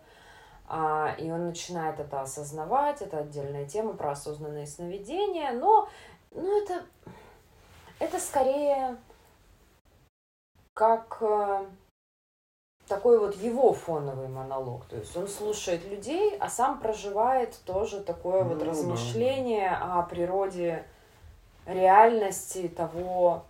[0.68, 5.90] А, и он начинает это осознавать, это отдельная тема про осознанные сновидения, но
[6.32, 6.84] ну, это,
[8.00, 8.98] это скорее
[10.74, 11.66] как э,
[12.88, 14.86] такой вот его фоновый монолог.
[14.86, 20.00] То есть он слушает людей, а сам проживает тоже такое ну, вот размышление да.
[20.00, 20.84] о природе
[21.66, 23.46] реальности того,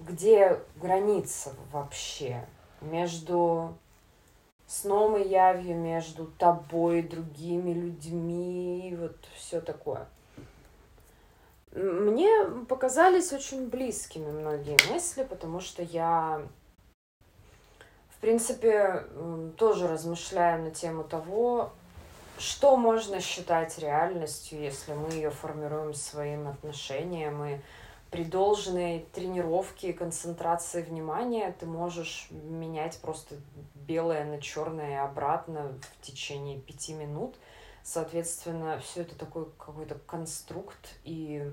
[0.00, 2.46] где граница вообще
[2.80, 3.74] между
[4.66, 10.08] сном и явью, между тобой и другими людьми, вот все такое.
[11.72, 12.28] Мне
[12.68, 16.42] показались очень близкими многие мысли, потому что я,
[18.08, 19.04] в принципе,
[19.56, 21.70] тоже размышляю на тему того,
[22.38, 27.60] что можно считать реальностью, если мы ее формируем своим отношением и
[28.10, 33.36] при должной тренировке концентрации внимания ты можешь менять просто
[33.74, 37.36] белое на черное и обратно в течение пяти минут.
[37.82, 41.50] Соответственно, все это такой какой-то конструкт и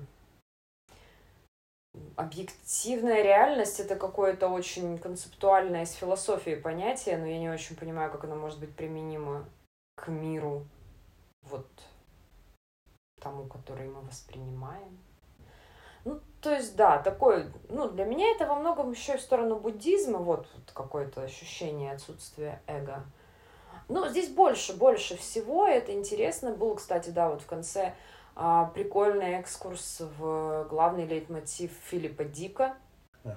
[2.16, 8.24] объективная реальность это какое-то очень концептуальное из философии понятие, но я не очень понимаю, как
[8.24, 9.48] оно может быть применимо
[9.96, 10.66] к миру
[11.42, 11.66] вот
[13.20, 14.98] тому, который мы воспринимаем.
[16.40, 20.18] То есть, да, такой, ну, для меня это во многом еще и в сторону буддизма,
[20.18, 23.02] вот, вот какое-то ощущение отсутствия эго.
[23.88, 26.52] Ну, здесь больше, больше всего, это интересно.
[26.52, 27.94] Был, кстати, да, вот в конце
[28.36, 32.76] а, прикольный экскурс в главный лейтмотив Филиппа Дика,
[33.24, 33.34] uh-huh.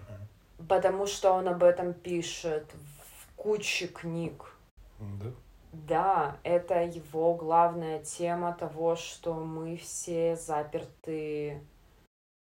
[0.69, 4.53] потому что он об этом пишет в куче книг.
[4.99, 5.31] Да.
[5.73, 11.61] Да, это его главная тема того, что мы все заперты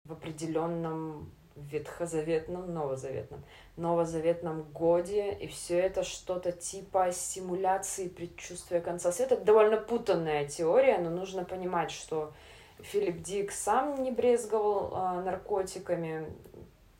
[0.05, 3.45] в определенном ветхозаветном, новозаветном,
[3.77, 9.35] новозаветном годе, и все это что-то типа симуляции предчувствия конца света.
[9.35, 12.33] Это довольно путанная теория, но нужно понимать, что
[12.79, 16.27] Филипп Дик сам не брезговал а, наркотиками.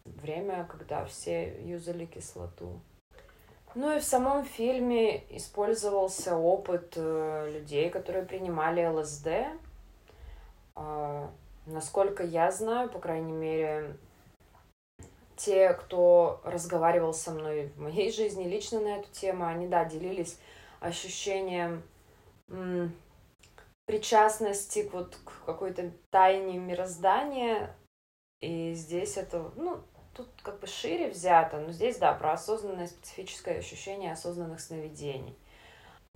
[0.05, 2.81] Время, когда все юзали кислоту.
[3.75, 9.29] Ну и в самом фильме использовался опыт э, людей, которые принимали ЛСД.
[11.71, 13.97] Насколько я знаю, по крайней мере,
[15.37, 20.39] те, кто разговаривал со мной в моей жизни лично на эту тему, они, да, делились
[20.81, 21.83] ощущением
[22.49, 22.95] м-
[23.87, 27.75] причастности к вот к какой-то тайне мироздания.
[28.41, 29.81] И здесь это, ну,
[30.15, 35.37] тут как бы шире взято, но здесь, да, про осознанное специфическое ощущение осознанных сновидений.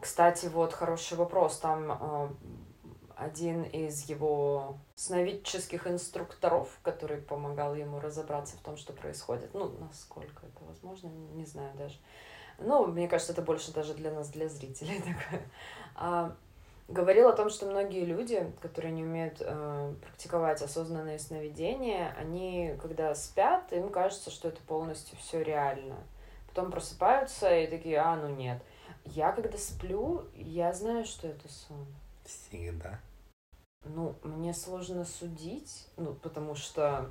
[0.01, 1.59] Кстати, вот хороший вопрос.
[1.59, 2.29] Там э,
[3.17, 9.55] один из его сновидческих инструкторов, который помогал ему разобраться в том, что происходит.
[9.55, 11.97] Ну, насколько это возможно, не знаю даже.
[12.59, 15.43] Ну, мне кажется, это больше даже для нас, для зрителей такое.
[15.97, 16.37] А,
[16.89, 23.15] говорил о том, что многие люди, которые не умеют э, практиковать осознанное сновидение, они, когда
[23.15, 25.97] спят, им кажется, что это полностью все реально.
[26.49, 28.63] Потом просыпаются и такие, а, ну нет.
[29.05, 31.87] Я, когда сплю, я знаю, что это сон.
[32.25, 33.01] Всегда.
[33.85, 37.11] Ну, мне сложно судить, ну, потому что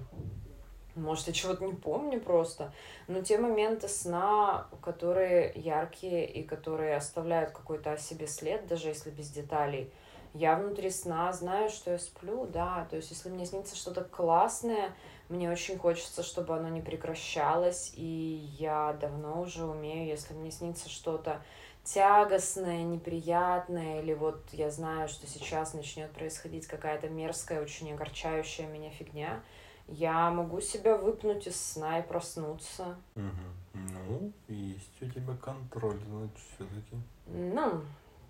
[0.96, 2.72] может, я чего-то не помню просто.
[3.08, 9.10] Но те моменты сна, которые яркие и которые оставляют какой-то о себе след, даже если
[9.10, 9.92] без деталей,
[10.36, 12.88] я внутри сна знаю, что я сплю, да.
[12.90, 14.94] То есть, если мне снится что-то классное,
[15.30, 17.94] мне очень хочется, чтобы оно не прекращалось.
[17.96, 21.42] И я давно уже умею, если мне снится что-то
[21.84, 28.90] тягостное, неприятное, или вот я знаю, что сейчас начнет происходить какая-то мерзкая, очень огорчающая меня
[28.90, 29.42] фигня,
[29.88, 32.96] я могу себя выпнуть из сна и проснуться.
[33.16, 33.54] Угу.
[33.74, 36.96] Ну, есть у тебя контроль, значит, все-таки.
[37.28, 37.82] Ну,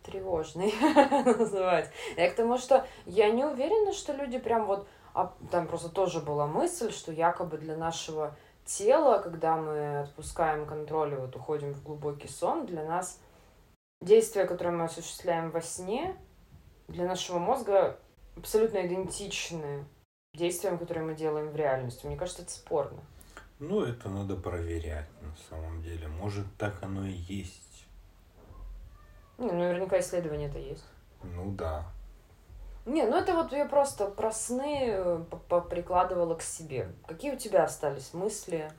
[0.03, 0.73] тревожный
[1.25, 1.89] называть.
[2.17, 4.87] Я к тому, что я не уверена, что люди прям вот...
[5.13, 8.35] А там просто тоже была мысль, что якобы для нашего
[8.65, 13.19] тела, когда мы отпускаем контроль и вот уходим в глубокий сон, для нас
[14.03, 16.15] действия, которые мы осуществляем во сне,
[16.87, 17.99] для нашего мозга
[18.35, 19.85] абсолютно идентичны
[20.33, 22.05] действиям, которые мы делаем в реальности.
[22.05, 23.01] Мне кажется, это спорно.
[23.59, 26.07] Ну, это надо проверять на самом деле.
[26.07, 27.85] Может, так оно и есть.
[29.37, 30.85] Не, ну, наверняка исследования это есть.
[31.23, 31.85] Ну да.
[32.85, 35.23] Не, ну это вот я просто про сны э,
[35.69, 36.91] прикладывала к себе.
[37.07, 38.69] Какие у тебя остались мысли?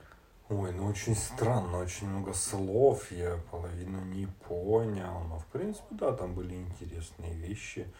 [0.47, 5.21] Ой, ну очень странно, очень много слов, я половину не понял.
[5.27, 7.91] Но в принципе, да, там были интересные вещи.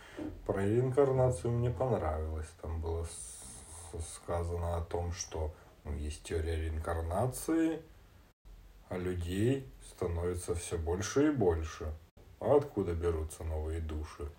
[0.46, 2.48] Про реинкарнацию мне понравилось.
[2.62, 3.08] Там было
[4.00, 7.82] сказано о том, что ну, есть теория реинкарнации,
[8.90, 11.92] а людей становится все больше и больше.
[12.40, 14.30] А откуда берутся новые души?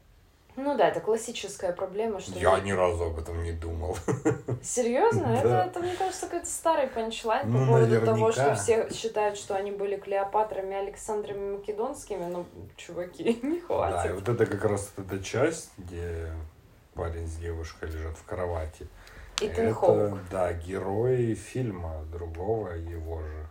[0.56, 2.38] Ну да, это классическая проблема, что...
[2.38, 3.96] Я ни разу об этом не думал.
[4.62, 5.26] Серьезно?
[5.26, 8.06] Это, это, мне кажется, какой-то старый панчлайн ну, по поводу наверняка.
[8.06, 12.24] того, что все считают, что они были Клеопатрами, Александрами Македонскими.
[12.24, 12.46] Ну,
[12.76, 13.96] чуваки, не хватит.
[13.96, 16.32] Да, и вот это как раз эта часть, где
[16.94, 18.88] парень с девушкой лежат в кровати.
[19.40, 20.18] Итан Хоук.
[20.30, 23.46] Да, герой фильма другого его же.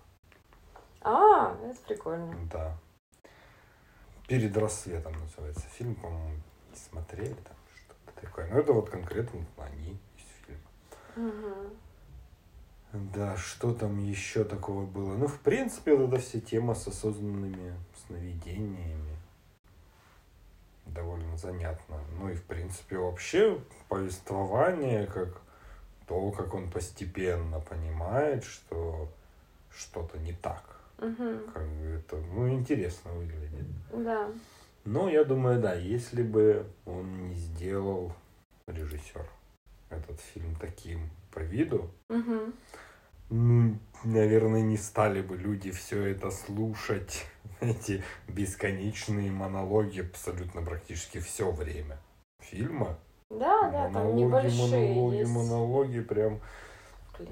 [1.01, 2.35] А, это прикольно.
[2.51, 2.75] Да.
[4.27, 6.41] Перед рассветом называется фильм, по-моему,
[6.77, 8.47] смотрели там что-то такое.
[8.49, 11.69] Но это вот конкретно они из фильма.
[13.13, 15.15] Да, что там еще такого было?
[15.15, 17.73] Ну, в принципе, вот эта вся тема с осознанными
[18.05, 19.17] сновидениями
[20.85, 21.99] довольно занятно.
[22.17, 23.59] Ну и, в принципе, вообще
[23.89, 25.41] повествование, как
[26.07, 29.09] то, как он постепенно понимает, что
[29.75, 30.79] что-то не так.
[30.99, 31.51] Мгм.
[31.53, 33.65] Как это, ну, интересно выглядит.
[33.91, 34.29] Да.
[34.85, 38.13] Но я думаю, да, если бы он не сделал
[38.67, 39.27] режиссер
[39.89, 41.89] этот фильм таким по виду,
[43.29, 47.25] ну, наверное, не стали бы люди все это слушать,
[47.59, 51.97] эти бесконечные монологи абсолютно практически все время
[52.39, 52.99] фильма.
[53.31, 55.31] Да, да, там монологи, небольшие монологи, есть.
[55.31, 56.41] монологи прям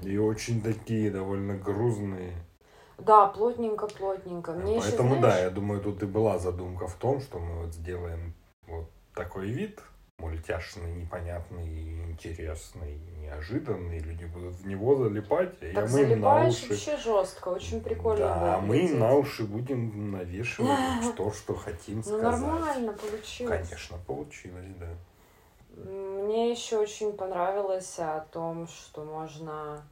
[0.02, 2.32] и очень такие довольно грузные.
[2.98, 4.52] Да, плотненько, плотненько.
[4.52, 7.64] Мне еще, Поэтому да, знаешь, я думаю, тут и была задумка в том, что мы
[7.64, 8.34] вот сделаем
[8.66, 9.80] вот такой вид
[10.18, 13.98] мультяшный, непонятный, интересный, неожиданный.
[13.98, 16.68] Люди будут в него залипать, а так мы им на уши.
[16.68, 20.78] вообще жестко, очень прикольно Да, а мы им на уши будем навешивать
[21.16, 22.40] то, что хотим Ну, сказать.
[22.40, 23.68] нормально получилось.
[23.68, 24.88] Конечно, получилось, да.
[25.76, 29.82] Мне еще очень понравилось о том, что можно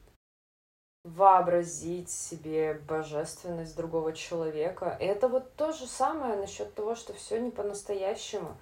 [1.04, 4.96] вообразить себе божественность другого человека.
[5.00, 8.56] И это вот то же самое насчет того, что все не по-настоящему.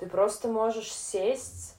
[0.00, 1.76] Ты просто можешь сесть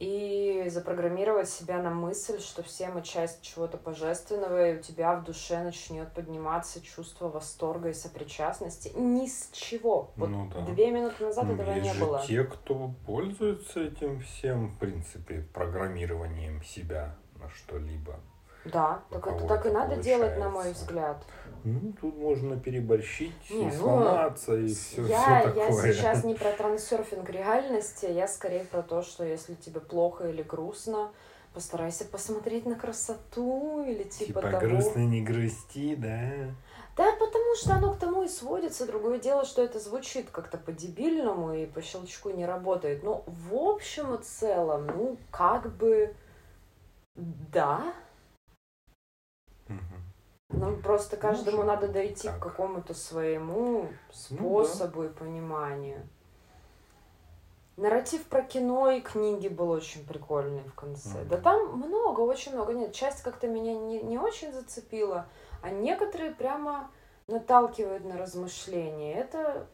[0.00, 5.24] и запрограммировать себя на мысль, что все мы часть чего-то божественного, и у тебя в
[5.24, 8.90] душе начнет подниматься чувство восторга и сопричастности.
[8.96, 10.10] Ни с чего.
[10.16, 10.62] Вот Ну да.
[10.62, 12.24] две минуты назад Ну, этого не было.
[12.26, 18.18] те, кто пользуется этим всем, в принципе, программированием себя на что-либо.
[18.64, 20.84] Да, так это так и надо делать, на мой получается.
[20.84, 21.16] взгляд.
[21.64, 25.86] Ну, тут можно переборщить Не, и ну, сломаться, и все, я, такое.
[25.86, 30.42] я сейчас не про трансерфинг реальности, я скорее про то, что если тебе плохо или
[30.42, 31.10] грустно,
[31.52, 34.58] постарайся посмотреть на красоту или типа, Типа того.
[34.60, 36.54] грустно не грусти, да?
[36.96, 38.86] Да, потому что оно к тому и сводится.
[38.86, 43.02] Другое дело, что это звучит как-то по-дебильному и по щелчку не работает.
[43.02, 46.14] Но в общем и целом, ну, как бы,
[47.14, 47.94] да,
[49.70, 50.02] Мгм.
[50.52, 52.38] Ну, просто каждому Может надо дойти так.
[52.38, 53.88] к какому-то своему
[54.30, 56.06] Ну способу и пониманию.
[57.76, 61.20] Нарратив про кино и книги был очень прикольный в конце.
[61.20, 61.28] Мгм.
[61.28, 62.74] Да там много, очень много.
[62.74, 65.26] Нет, часть как-то меня не, не очень зацепила,
[65.62, 66.90] а некоторые прямо
[67.28, 69.14] наталкивают на размышления.
[69.14, 69.68] Это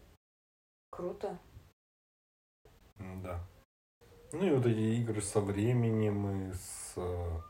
[0.91, 1.39] круто.
[2.99, 3.41] Ну Да.
[4.33, 7.41] Ну и вот эти игры со временем и с э,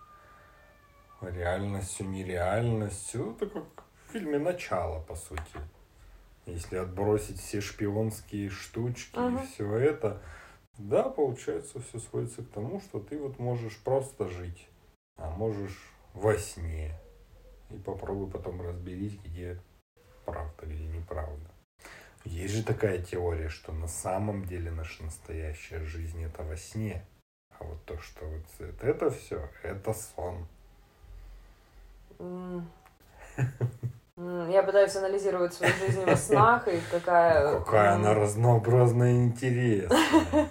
[1.21, 3.33] реальностью, нереальностью.
[3.33, 5.43] Это как в фильме «Начало», по сути.
[6.47, 9.39] Если отбросить все шпионские штучки Мгм.
[9.39, 10.23] и все это,
[10.79, 14.69] да, получается, все сводится к тому, что ты вот можешь просто жить,
[15.17, 16.95] а можешь во сне.
[17.71, 19.61] И попробуй потом разберись, где
[20.25, 21.51] правда, где неправда.
[22.25, 27.05] Есть же такая теория, что на самом деле наша настоящая жизнь это во сне.
[27.59, 30.47] А вот то, что вот это, это все, это сон.
[34.17, 37.59] Я пытаюсь анализировать свою жизнь во снах и какая...
[37.59, 40.01] Какая она разнообразная и интересная.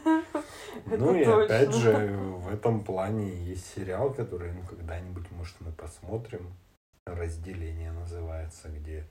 [0.85, 6.53] Ну и опять же, в этом плане есть сериал, который, ну, когда-нибудь, может, мы посмотрим.
[7.07, 9.03] Разделение называется, где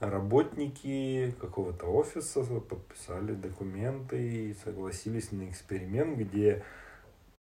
[0.00, 6.62] работники какого-то офиса подписали документы и согласились на эксперимент, где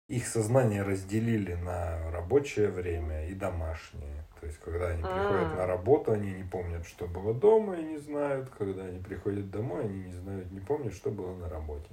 [0.09, 4.25] их сознание разделили на рабочее время и домашнее.
[4.41, 5.57] То есть, когда они приходят А.
[5.57, 8.49] на работу, они не помнят, что было дома и не знают.
[8.57, 11.89] Когда они приходят домой, они не знают, не помнят, что было на работе.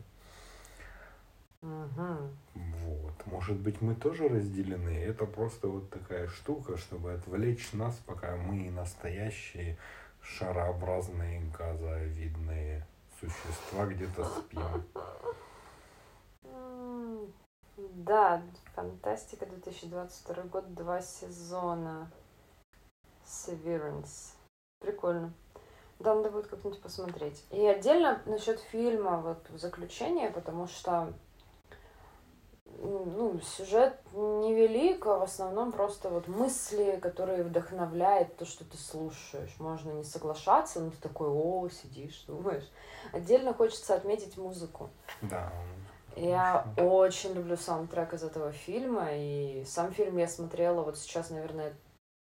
[1.60, 2.30] Мгм.
[2.54, 3.26] Вот.
[3.26, 4.96] Может быть, мы тоже разделены.
[4.96, 9.76] Это просто вот такая штука, чтобы отвлечь нас, пока мы настоящие
[10.22, 12.86] шарообразные газовидные
[13.20, 14.84] существа где-то спим.
[17.76, 18.42] Да,
[18.74, 22.10] фантастика 2022 год, два сезона.
[23.24, 24.32] Severance.
[24.80, 25.34] Прикольно.
[25.98, 27.44] Да, надо будет как-нибудь посмотреть.
[27.50, 31.12] И отдельно насчет фильма, вот в заключение, потому что
[32.78, 39.54] ну, сюжет невелик, а в основном просто вот мысли, которые вдохновляют то, что ты слушаешь.
[39.58, 42.68] Можно не соглашаться, но ты такой, о, сидишь, думаешь.
[43.12, 44.90] Отдельно хочется отметить музыку.
[45.22, 45.52] Да.
[46.16, 51.74] Я очень люблю саундтрек из этого фильма, и сам фильм я смотрела вот сейчас, наверное,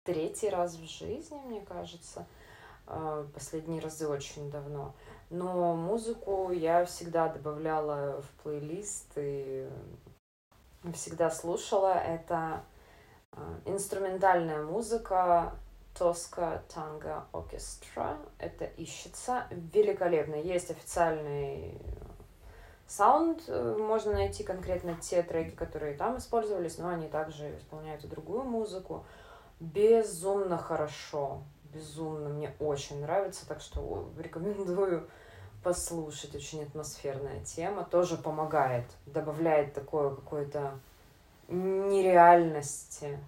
[0.04, 2.28] третий раз в жизни, мне кажется.
[2.86, 4.94] А, Последние разы очень давно.
[5.32, 9.68] Но музыку я всегда добавляла в плейлист, и
[10.94, 12.64] всегда слушала, это
[13.32, 15.56] э, инструментальная музыка
[15.98, 18.18] Тоска Танго Оркестра.
[18.38, 20.36] Это ищется великолепно.
[20.36, 21.80] Есть официальный
[22.92, 28.08] саунд, э, можно найти конкретно те треки, которые там использовались, но они также исполняют и
[28.08, 29.06] другую музыку.
[29.60, 35.08] Безумно хорошо, безумно, мне очень нравится, так что рекомендую
[35.64, 36.36] послушать.
[36.36, 40.80] Очень атмосферная тема, тоже помогает, добавляет такое какое-то
[41.48, 43.20] нереальности.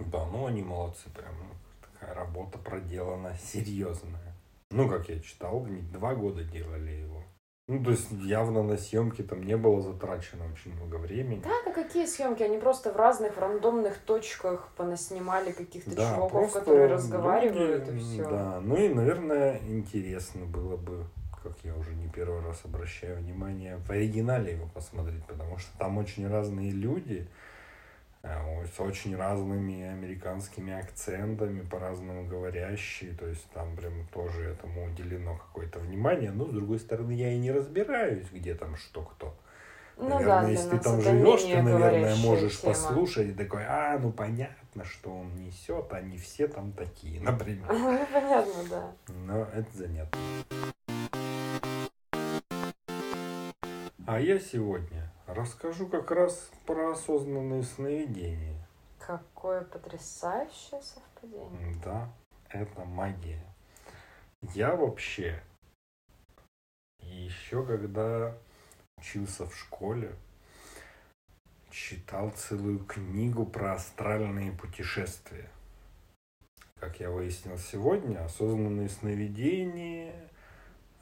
[0.00, 1.34] Да, ну они молодцы, прям
[1.80, 4.34] такая работа проделана серьезная.
[4.70, 7.17] Ну, как я читал, два года делали его.
[7.68, 11.42] Ну, то есть явно на съемки там не было затрачено очень много времени.
[11.44, 12.42] Да, а какие съемки?
[12.42, 18.24] Они просто в разных рандомных точках понаснимали каких-то да, чуваков, которые разговаривают люди, и все.
[18.24, 21.04] Да, ну и, наверное, интересно было бы,
[21.42, 25.98] как я уже не первый раз обращаю внимание, в оригинале его посмотреть, потому что там
[25.98, 27.28] очень разные люди,
[28.22, 35.78] с очень разными американскими акцентами, по-разному говорящие, то есть там прям тоже этому уделено какое-то
[35.78, 39.34] внимание, но с другой стороны я и не разбираюсь, где там что кто.
[39.96, 42.72] Ну, наверное, да, если ты там живешь, ты, наверное, можешь тема.
[42.72, 47.66] послушать и такой, а, ну понятно, что он несет, они все там такие, например.
[47.68, 48.92] Ну, понятно, да.
[49.08, 50.18] Но это занятно.
[54.06, 58.66] А я сегодня расскажу как раз про осознанные сновидения.
[58.98, 61.76] Какое потрясающее совпадение.
[61.84, 62.12] Да,
[62.50, 63.42] это магия.
[64.54, 65.42] Я вообще
[67.00, 68.36] еще когда
[68.98, 70.14] учился в школе,
[71.70, 75.48] читал целую книгу про астральные путешествия.
[76.78, 80.27] Как я выяснил сегодня, осознанные сновидения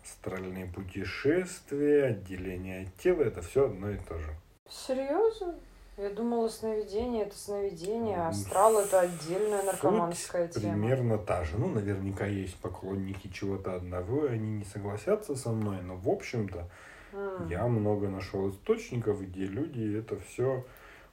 [0.07, 4.35] астральные путешествия, отделение от тела, это все одно и то же.
[4.69, 5.55] Серьезно?
[5.97, 10.75] Я думала, сновидение это сновидение, а астрал это отдельная наркоманская Суть тема.
[10.75, 11.57] примерно та же.
[11.57, 16.69] Ну, наверняка есть поклонники чего-то одного, и они не согласятся со мной, но в общем-то
[17.13, 17.49] mm.
[17.49, 20.67] я много нашел источников, где люди это все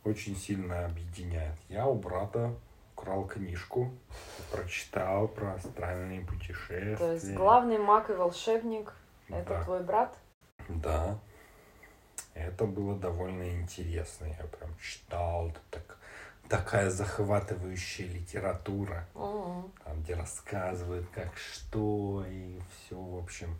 [0.04, 1.58] очень сильно объединяют.
[1.70, 2.54] Я у брата
[3.04, 3.92] украл книжку,
[4.52, 6.96] прочитал про астральные путешествия.
[6.96, 8.94] То есть главный маг и волшебник
[9.28, 9.64] это да.
[9.64, 10.18] твой брат?
[10.70, 11.20] Да.
[12.34, 14.26] Это было довольно интересно.
[14.26, 15.98] Я прям читал, так,
[16.48, 19.70] такая захватывающая литература, угу.
[19.84, 23.60] там, где рассказывают, как что, и все, в общем,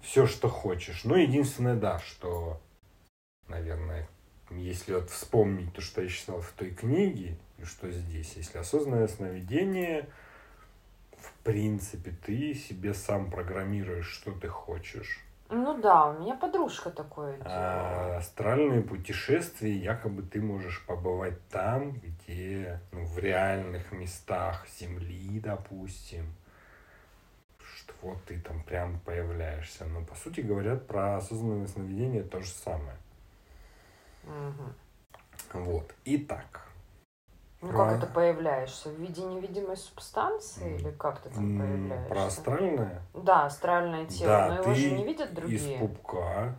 [0.00, 1.04] все, что хочешь.
[1.04, 2.60] Ну, единственное, да, что,
[3.46, 4.08] наверное,
[4.50, 9.08] если вот вспомнить то, что я читал в той книге, и что здесь, если осознанное
[9.08, 10.08] сновидение,
[11.16, 15.24] в принципе, ты себе сам программируешь, что ты хочешь.
[15.52, 22.80] Ну да, у меня подружка такое А астральные путешествия, якобы ты можешь побывать там, где,
[22.92, 26.32] ну, в реальных местах Земли, допустим,
[27.58, 29.86] что вот ты там прям появляешься.
[29.86, 32.96] Но по сути говорят про осознанное сновидение то же самое.
[34.24, 35.64] Угу.
[35.64, 35.92] Вот.
[36.04, 36.69] Итак.
[37.62, 37.84] Ну про...
[37.84, 38.88] как это появляешься?
[38.88, 42.08] В виде невидимой субстанции или как ты там появляешься?
[42.08, 43.02] Про астральное?
[43.14, 44.30] Да, астральное тело.
[44.30, 45.74] Да, Но его же не видят другие.
[45.74, 46.56] из пупка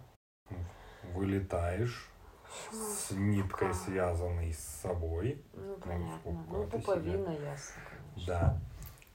[1.13, 2.09] вылетаешь
[2.71, 5.43] с ниткой, связанной с собой.
[5.53, 6.19] Ну, понятно.
[6.25, 7.51] Ну, ну пуповина, себя...
[7.51, 8.33] ясно, конечно.
[8.33, 8.59] Да.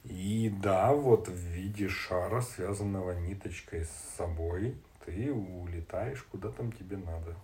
[0.05, 6.97] И да, вот в виде шара, связанного ниточкой с собой, ты улетаешь куда там тебе
[6.97, 7.35] надо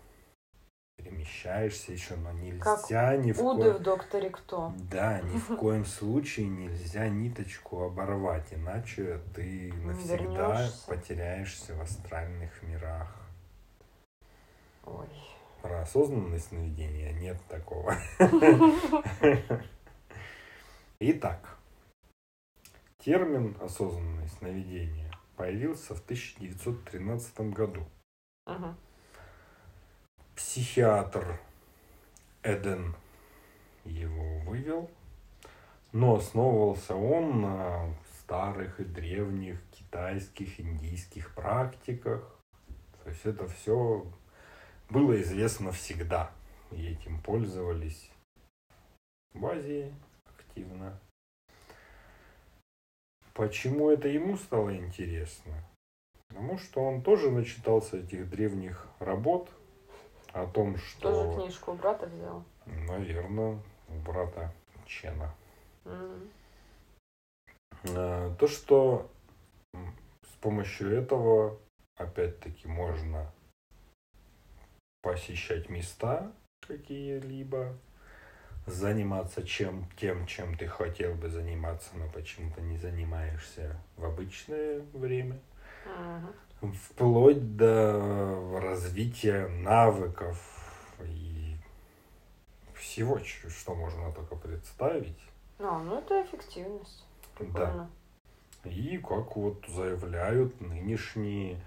[1.02, 3.74] перемещаешься еще, но нельзя как ни в коем...
[3.74, 4.72] в докторе кто?
[4.90, 10.86] Да, ни в коем случае нельзя ниточку оборвать, иначе ты навсегда Вернешься.
[10.86, 13.14] потеряешься в астральных мирах.
[14.84, 15.08] Ой.
[15.62, 17.96] Про осознанное сновидение нет такого.
[20.98, 21.56] Итак,
[22.98, 27.84] термин осознанное сновидение появился в 1913 году.
[28.46, 28.74] Угу
[30.36, 31.38] психиатр
[32.42, 32.94] Эден
[33.84, 34.90] его вывел,
[35.92, 42.38] но основывался он на старых и древних китайских, индийских практиках.
[43.02, 44.06] То есть это все
[44.88, 46.30] было известно всегда,
[46.70, 48.10] и этим пользовались
[49.34, 49.92] в Азии
[50.24, 50.98] активно.
[53.34, 55.52] Почему это ему стало интересно?
[56.28, 59.50] Потому что он тоже начитался этих древних работ–
[60.32, 61.12] о том, что...
[61.12, 62.44] Тоже книжку у брата взял?
[62.66, 63.58] Наверное,
[63.88, 64.52] у брата
[64.86, 65.34] Чена.
[65.84, 66.30] Mm.
[68.36, 69.10] То, что
[69.74, 71.58] с помощью этого,
[71.96, 73.30] опять-таки, можно
[75.02, 76.32] посещать места,
[76.66, 77.76] какие-либо,
[78.66, 85.40] заниматься чем, тем, чем ты хотел бы заниматься, но почему-то не занимаешься в обычное время.
[86.60, 90.38] Вплоть до развития навыков
[91.00, 91.56] и
[92.74, 95.18] всего, что можно только представить.
[95.58, 97.04] А, ну это эффективность.
[97.36, 97.90] Прикольно.
[98.64, 101.60] И как вот заявляют нынешние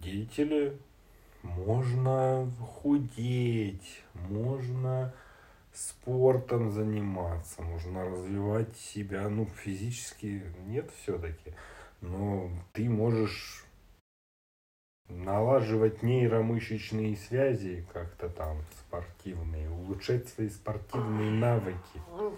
[0.00, 0.78] деятели,
[1.42, 5.12] можно худеть, можно
[5.72, 11.52] спортом заниматься, можно развивать себя, ну, физически нет все-таки,
[12.00, 13.64] но ты можешь
[15.08, 21.78] налаживать нейромышечные связи как-то там спортивные, улучшать свои спортивные навыки.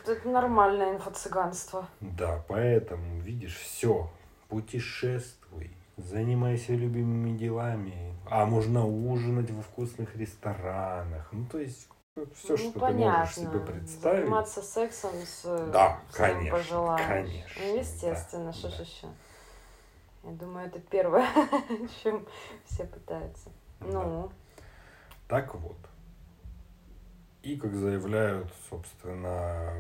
[0.07, 1.87] Это нормальное инфо-цыганство.
[2.01, 4.11] Да, поэтому, видишь, все,
[4.49, 11.89] путешествуй, занимайся любимыми делами, а можно ужинать во вкусных ресторанах, ну, то есть,
[12.35, 13.19] все, ну, что ты понятно.
[13.21, 14.21] можешь себе представить.
[14.23, 15.43] Заниматься сексом с
[15.73, 18.83] Да, с конечно, конечно, Ну, естественно, да, что да.
[18.83, 19.07] еще.
[20.27, 21.29] Я думаю, это первое,
[22.03, 22.27] чем
[22.65, 23.49] все пытаются.
[23.79, 23.87] Да.
[23.87, 24.33] Ну,
[25.29, 25.79] Так вот.
[27.43, 29.73] И как заявляют, собственно,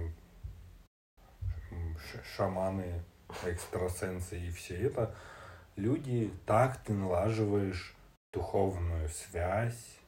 [2.37, 3.03] шаманы,
[3.45, 5.17] экстрасенсы и все это,
[5.75, 7.97] люди, так ты налаживаешь
[8.33, 9.99] духовную связь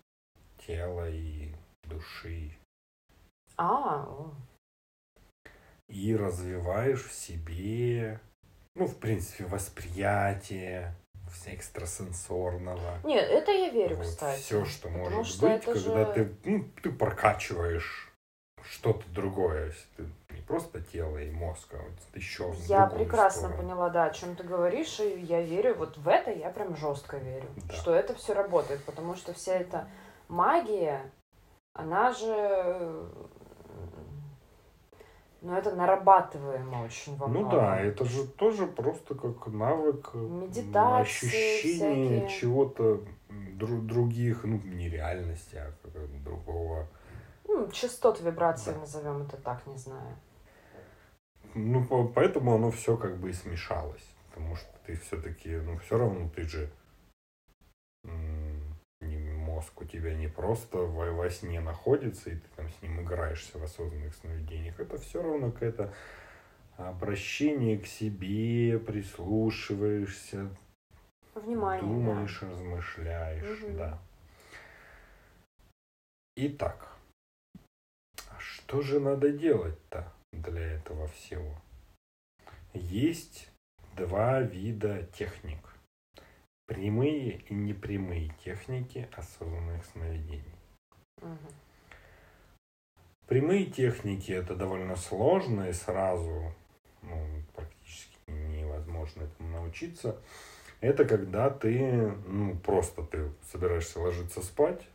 [0.64, 2.56] тела и души.
[3.56, 4.06] а,
[5.88, 8.20] И развиваешь в себе,
[8.78, 10.94] ну, в принципе, восприятие
[11.28, 12.98] вс- экстрасенсорного.
[13.04, 14.40] нет, это я верю, Вот кстати.
[14.40, 18.12] Все, что Потому может что быть, когда же- ты, ну, ты прокачиваешь
[18.62, 19.72] что-то другое.
[19.96, 20.04] Ты
[20.34, 23.62] не просто тело и мозг, а вот еще Я прекрасно сторону.
[23.62, 27.16] поняла, да, о чем ты говоришь, и я верю, вот в это я прям жестко
[27.16, 27.74] верю, Да.
[27.74, 29.88] что это все работает, потому что вся эта
[30.28, 31.10] магия,
[31.74, 33.06] она же,
[35.42, 37.50] м, ну это нарабатываемо очень во Ну многом.
[37.50, 42.28] да, это же тоже просто как навык Медитации ощущения всякие.
[42.40, 45.72] чего-то м, дру- других, ну, не реальности, а
[46.24, 46.86] другого.
[47.46, 48.80] Ну, частот вибраций Да.
[48.80, 50.16] назовем это так, не знаю.
[51.54, 54.14] Ну, по- поэтому оно все как бы и смешалось.
[54.28, 56.70] Потому что ты все-таки, ну, все равно ты же
[59.58, 63.58] мозг у тебя не просто во, во сне находится, и ты там с ним играешься
[63.58, 64.78] в осознанных сновидениях.
[64.78, 65.92] Это все равно какое-то
[66.76, 70.48] обращение к себе, прислушиваешься,
[71.34, 71.82] Внимание.
[71.82, 71.88] да.
[71.88, 73.76] думаешь, размышляешь, Мгм.
[73.76, 73.98] да.
[76.36, 76.92] Итак,
[78.30, 81.52] а что же надо делать-то для этого всего?
[82.74, 83.50] Есть
[83.96, 85.58] два вида техник.
[86.68, 90.54] Прямые и непрямые техники осознанных сновидений.
[91.22, 91.38] Мгм.
[93.26, 96.52] Прямые техники это довольно сложно и сразу
[97.02, 100.20] ну, практически невозможно этому научиться.
[100.80, 104.86] Это когда ты, ну, просто ты собираешься ложиться спать,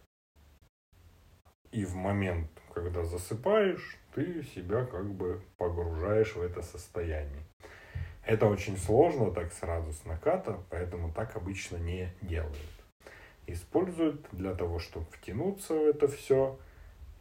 [1.72, 7.44] и в момент, когда засыпаешь, ты себя как бы погружаешь в это состояние.
[8.26, 12.58] Это очень сложно так сразу с наката, поэтому так обычно не делают.
[13.48, 16.58] Используют для того, чтобы втянуться в это все,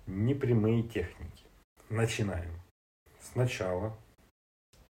[0.06, 1.44] непрямые техники.
[1.88, 2.60] Начинаем.
[3.20, 3.96] Сначала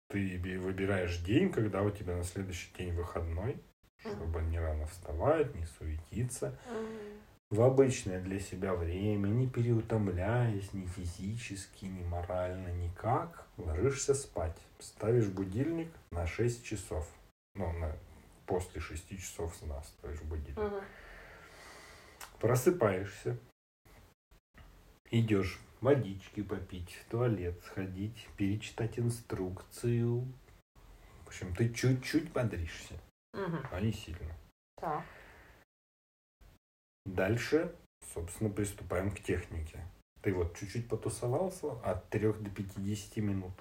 [0.10, 3.58] ты би- выбираешь день, когда у тебя на следующий день выходной,
[4.00, 6.58] чтобы не рано вставать, не суетиться.
[7.50, 14.58] В обычное для себя время, не переутомляясь ни физически, ни морально, никак, ложишься спать.
[14.80, 17.10] Ставишь будильник на 6 часов.
[17.56, 17.96] Ну, на,
[18.46, 20.58] после 6 часов сна ставишь будильник.
[20.58, 20.82] Мгм.
[22.40, 23.38] Просыпаешься,
[25.10, 30.28] идешь водички попить, в туалет сходить, перечитать инструкцию.
[31.24, 32.96] В общем, ты чуть-чуть бодришься,
[33.34, 33.66] Мгм.
[33.72, 34.36] а не сильно.
[34.76, 35.04] Так.
[37.08, 37.74] Дальше,
[38.14, 39.80] собственно, приступаем к технике.
[40.22, 43.54] Ты вот чуть-чуть потусовался от 3 до 50 минут.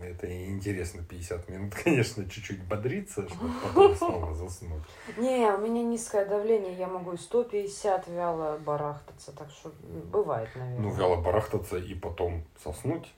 [0.00, 4.82] Это интересно, 50 минут, конечно, чуть-чуть бодриться, чтобы потом снова заснуть.
[5.16, 9.72] Не, у меня низкое давление, я могу и 150 вяло барахтаться, так что
[10.12, 10.80] бывает, наверное.
[10.80, 13.12] Ну, вяло барахтаться и потом соснуть.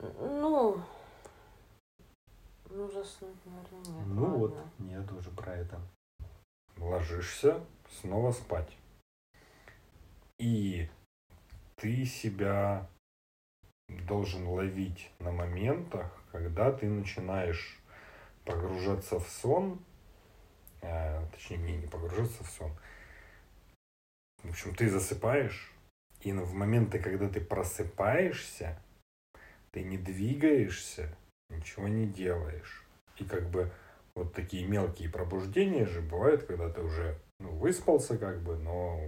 [0.00, 0.80] Ну,
[2.70, 4.06] ну заснуть, наверное, нет.
[4.06, 4.90] Ну вот, ладно.
[4.90, 5.80] я тоже про это.
[6.82, 7.64] Ложишься,
[8.00, 8.76] снова спать.
[10.38, 10.88] И
[11.76, 12.88] ты себя
[13.88, 17.78] должен ловить на моментах, когда ты начинаешь
[18.44, 19.78] погружаться в сон,
[20.80, 22.72] э, точнее, не, не погружаться в сон,
[24.42, 25.72] В общем, ты засыпаешь,
[26.22, 28.76] и в моменты, когда ты просыпаешься,
[29.70, 31.16] ты не двигаешься,
[31.48, 32.84] ничего не делаешь.
[33.18, 33.72] И как бы
[34.14, 39.00] вот такие мелкие пробуждения же бывают, когда ты уже ну, выспался как бы, но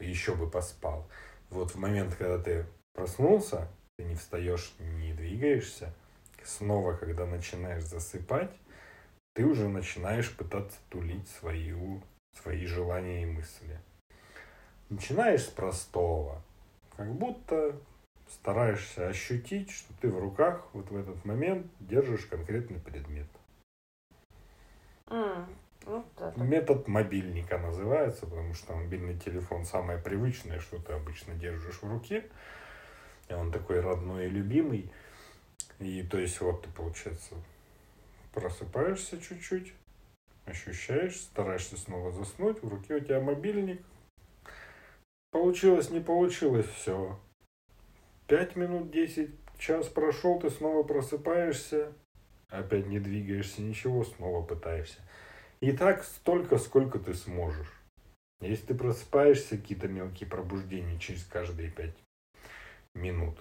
[0.00, 1.08] еще бы поспал.
[1.50, 5.94] Вот в момент, когда ты проснулся, ты не встаешь, не двигаешься,
[6.42, 8.54] снова, когда начинаешь засыпать,
[9.34, 12.02] ты уже начинаешь пытаться тулить свою,
[12.42, 13.80] свои желания и мысли.
[14.90, 16.42] Начинаешь с простого,
[16.96, 17.80] как будто
[18.28, 23.28] стараешься ощутить, что ты в руках вот в этот момент держишь конкретный предмет.
[25.08, 25.46] Mm.
[25.86, 26.04] Ну,
[26.36, 32.24] Метод мобильника называется, потому что мобильный телефон самое привычное, что ты обычно держишь в руке.
[33.28, 34.90] И он такой родной и любимый.
[35.78, 37.34] И то есть вот ты, получается,
[38.32, 39.74] просыпаешься чуть-чуть,
[40.46, 43.82] ощущаешь, стараешься снова заснуть, в руке у тебя мобильник.
[45.30, 47.18] Получилось, не получилось, все.
[48.26, 51.92] Пять минут, десять, час прошел, ты снова просыпаешься,
[52.58, 55.00] опять не двигаешься, ничего, снова пытаешься.
[55.60, 57.72] И так столько, сколько ты сможешь.
[58.40, 61.94] Если ты просыпаешься, какие-то мелкие пробуждения через каждые пять
[62.94, 63.38] минут,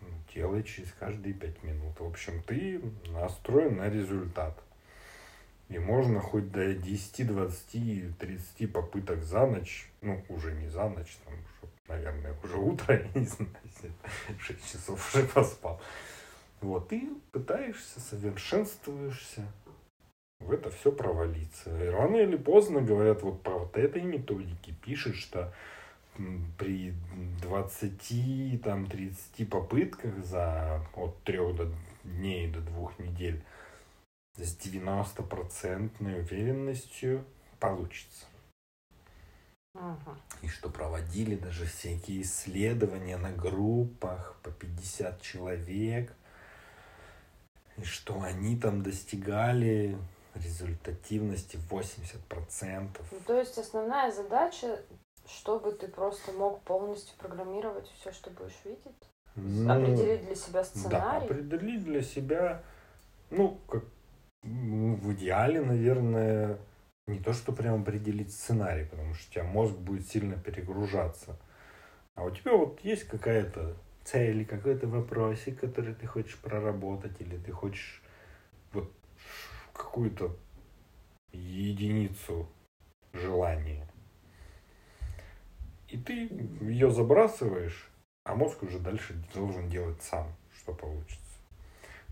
[0.00, 1.98] ну, делай через каждые пять минут.
[2.00, 2.80] В общем, ты
[3.10, 4.58] настроен на результат.
[5.68, 11.16] И можно хоть до 10, 20, 30 попыток за ночь, ну, уже не за ночь,
[11.24, 11.34] там,
[11.86, 13.52] наверное, уже утро, я не знаю,
[14.40, 15.80] 6 часов уже поспал.
[16.60, 19.50] Вот, ты пытаешься, совершенствуешься,
[20.40, 21.70] в это все провалиться.
[21.84, 25.52] И рано или поздно, говорят, вот по вот этой методике пишет, что
[26.58, 26.94] при
[27.42, 31.72] 20, там, 30 попытках за от 3 до
[32.04, 33.42] дней до 2 недель
[34.36, 37.24] с 90% уверенностью
[37.58, 38.26] получится.
[39.74, 40.18] Ага.
[40.42, 46.12] И что проводили даже всякие исследования на группах по 50 человек.
[47.80, 49.96] И что они там достигали
[50.34, 52.88] результативности 80%.
[53.10, 54.80] Ну, то есть основная задача,
[55.26, 59.10] чтобы ты просто мог полностью программировать все, что будешь видеть?
[59.36, 60.90] Ну, определить для себя сценарий?
[60.90, 62.62] Да, определить для себя,
[63.30, 63.84] ну, как
[64.42, 66.58] в идеале, наверное,
[67.06, 71.36] не то, что прям определить сценарий, потому что у тебя мозг будет сильно перегружаться.
[72.14, 73.76] А у тебя вот есть какая-то
[74.10, 78.02] цель, какой-то вопросик, который ты хочешь проработать, или ты хочешь
[78.72, 78.92] вот
[79.72, 80.36] какую-то
[81.32, 82.48] единицу
[83.12, 83.86] желания.
[85.88, 86.28] И ты
[86.60, 87.88] ее забрасываешь,
[88.24, 91.18] а мозг уже дальше должен делать сам, что получится.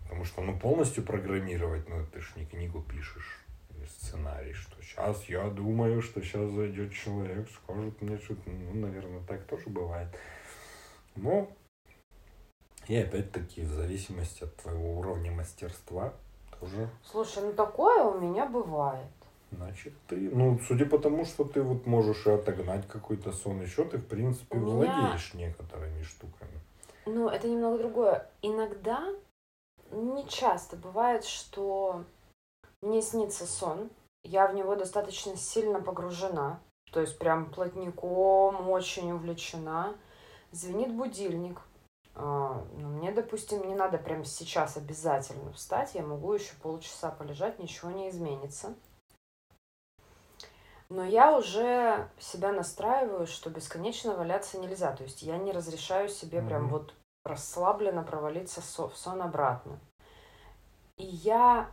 [0.03, 3.45] Потому что ну полностью программировать, ну ты ж не книгу пишешь,
[3.87, 9.45] сценарий, что сейчас я думаю, что сейчас зайдет человек, скажет мне что-то, ну, наверное, так
[9.45, 10.09] тоже бывает.
[11.15, 11.51] Но
[12.89, 16.15] и опять-таки в зависимости от твоего уровня мастерства
[16.61, 16.89] уже.
[17.05, 19.07] Слушай, ну такое у меня бывает.
[19.51, 23.85] Значит, ты, ну, судя по тому, что ты вот можешь и отогнать какой-то сон, еще
[23.85, 25.49] ты, в принципе, у владеешь меня...
[25.49, 26.61] некоторыми штуками.
[27.07, 28.27] Ну, это немного другое.
[28.43, 29.09] Иногда,
[29.91, 32.05] не часто бывает, что
[32.83, 33.89] мне снится сон,
[34.23, 36.61] я в него достаточно сильно погружена,
[36.93, 39.95] то есть прям плотником, очень увлечена.
[40.51, 41.61] Звенит будильник,
[42.19, 47.91] ну, мне, допустим, не надо прямо сейчас обязательно встать, я могу еще полчаса полежать, ничего
[47.91, 48.75] не изменится.
[50.89, 54.93] Но я уже себя настраиваю, что бесконечно валяться нельзя.
[54.97, 56.47] То есть я не разрешаю себе mm-hmm.
[56.47, 56.95] прям вот
[57.25, 59.79] расслабленно провалиться в сон обратно.
[60.97, 61.71] И я,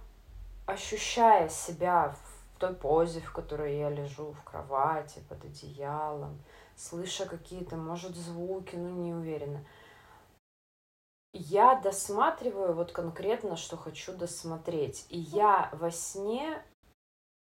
[0.66, 6.44] ощущая себя в той позе, в которой я лежу в кровати, под одеялом,
[6.76, 9.66] слыша какие-то, может, звуки, ну не уверена,
[11.38, 15.06] я досматриваю вот конкретно, что хочу досмотреть.
[15.10, 16.62] И я во сне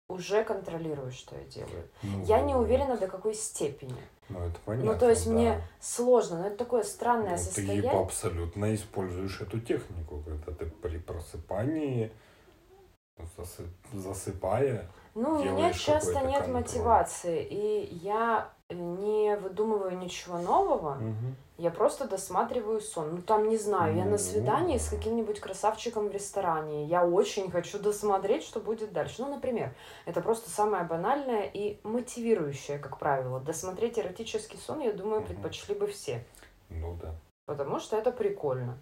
[0.08, 1.88] уже контролирую, что я делаю.
[2.02, 3.96] Ну, я не уверена до какой степени.
[4.28, 4.92] Ну, это понятно.
[4.92, 5.32] Ну, то есть да.
[5.32, 7.90] мне сложно, но это такое странное ну, состояние.
[7.90, 12.12] Ты абсолютно используешь эту технику, когда ты при просыпании,
[13.92, 16.54] засыпая, ну, у меня часто нет контроль.
[16.54, 21.34] мотивации, и я не выдумываю ничего нового, угу.
[21.56, 23.14] Я просто досматриваю сон.
[23.14, 27.78] Ну, там, не знаю, я на свидании с каким-нибудь красавчиком в ресторане, я очень хочу
[27.78, 29.16] досмотреть, что будет дальше.
[29.18, 29.74] Ну, например,
[30.04, 33.40] это просто самое банальное и мотивирующее, как правило.
[33.40, 36.24] Досмотреть эротический сон, я думаю, предпочли бы все.
[36.70, 37.14] Ну, да.
[37.46, 38.78] Потому что это прикольно.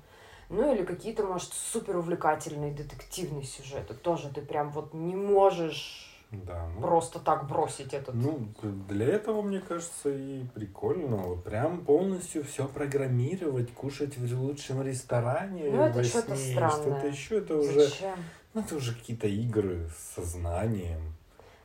[0.48, 3.94] Ну, или какие-то, может, супер увлекательные детективные сюжеты.
[3.94, 8.14] Тоже ты прям вот не можешь Да, ну, просто так бросить этот.
[8.14, 8.48] ну,
[8.88, 11.36] для этого, мне кажется, и прикольно.
[11.36, 16.70] Прям полностью все программировать, кушать в лучшем ресторане Ну, это во что-то сне, странное.
[16.70, 18.18] Что-то еще, это уже, Зачем?
[18.54, 21.14] ну, это уже какие-то игры с сознанием.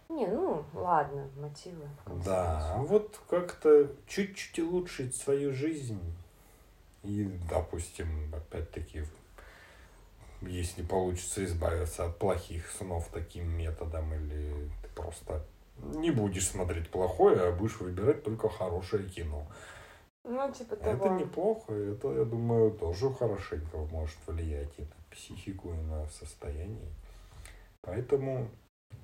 [0.10, 1.88] Не, ну ладно, мотивы.
[2.26, 6.00] Да, а вот как-то чуть-чуть улучшить свою жизнь.
[7.04, 9.04] И, допустим, опять-таки,
[10.42, 15.44] если получится избавиться от плохих снов таким методом, или ты просто
[15.78, 19.48] не будешь смотреть плохое, а будешь выбирать только хорошее кино.
[20.24, 21.20] Ну, типа Это того.
[21.20, 26.92] неплохо, это, я думаю, тоже хорошенько может влиять и на психику, и на состояние.
[27.82, 28.50] Поэтому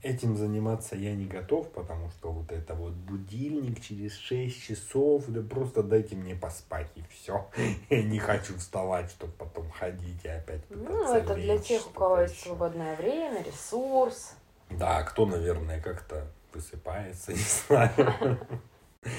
[0.03, 5.41] этим заниматься я не готов, потому что вот это вот будильник через 6 часов, да
[5.41, 7.49] просто дайте мне поспать и все.
[7.89, 11.87] Я не хочу вставать, чтобы потом ходить и опять пытаться Ну, это для лечь, тех,
[11.87, 12.47] у кого есть еще.
[12.47, 14.35] свободное время, ресурс.
[14.69, 18.39] Да, кто, наверное, как-то высыпается, не знаю.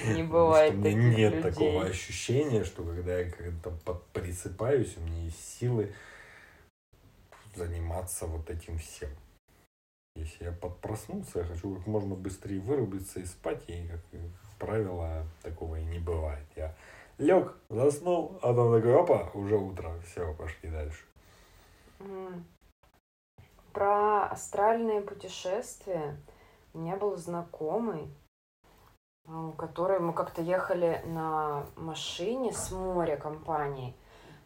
[0.07, 1.51] Не бывает что таких меня нет людей.
[1.51, 3.71] такого ощущения, что когда я как-то
[4.13, 5.93] присыпаюсь, у меня есть силы
[7.55, 9.09] заниматься вот этим всем.
[10.15, 13.99] Если я подпроснулся, я хочу как можно быстрее вырубиться и спать, и, как
[14.57, 16.47] правило, такого и не бывает.
[16.55, 16.73] Я
[17.17, 21.03] лег, заснул, а там такой, опа, уже утро, все, пошли дальше.
[23.73, 26.17] Про астральные путешествия
[26.73, 28.09] у меня был знакомый,
[29.27, 33.95] а, который мы как-то ехали на машине с моря компании.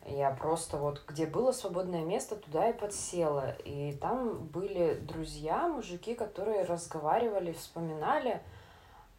[0.09, 3.51] Я просто вот, где было свободное место, туда и подсела.
[3.63, 8.41] И там были друзья, мужики, которые разговаривали, вспоминали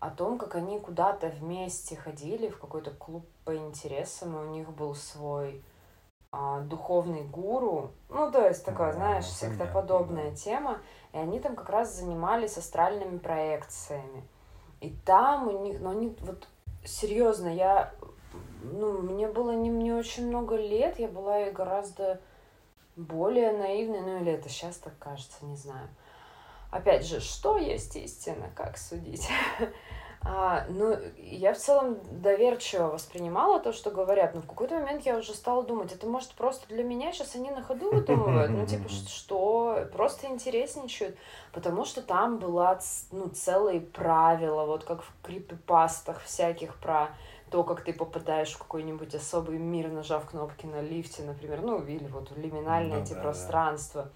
[0.00, 4.70] о том, как они куда-то вместе ходили в какой-то клуб по интересам, и у них
[4.70, 5.62] был свой
[6.32, 10.36] а, духовный гуру, ну, то есть такое, А, знаешь, понятно, сектоподобная да.
[10.36, 10.78] тема,
[11.12, 14.24] и они там как раз занимались астральными проекциями.
[14.80, 16.48] И там у них, ну, они вот
[16.84, 17.92] серьезно, я,
[18.62, 22.20] ну, мне было не, не очень много лет, я была и гораздо
[22.96, 25.88] более наивной, ну, или это сейчас так кажется, не знаю.
[26.70, 29.28] Опять же, что есть истина, как судить?
[30.22, 35.16] А, ну, я в целом доверчиво воспринимала то, что говорят, но в какой-то момент я
[35.16, 38.86] уже стала думать, это может просто для меня сейчас они на ходу выдумывают, ну, типа,
[39.08, 41.16] что, просто интересничают,
[41.54, 42.78] потому что там была,
[43.12, 47.08] ну, целые правила, вот как в крипипастах всяких про
[47.50, 52.06] то, как ты попадаешь в какой-нибудь особый мир, нажав кнопки на лифте, например, ну, или
[52.06, 53.22] вот в лиминальное Ну эти да, да.
[53.22, 54.10] пространства.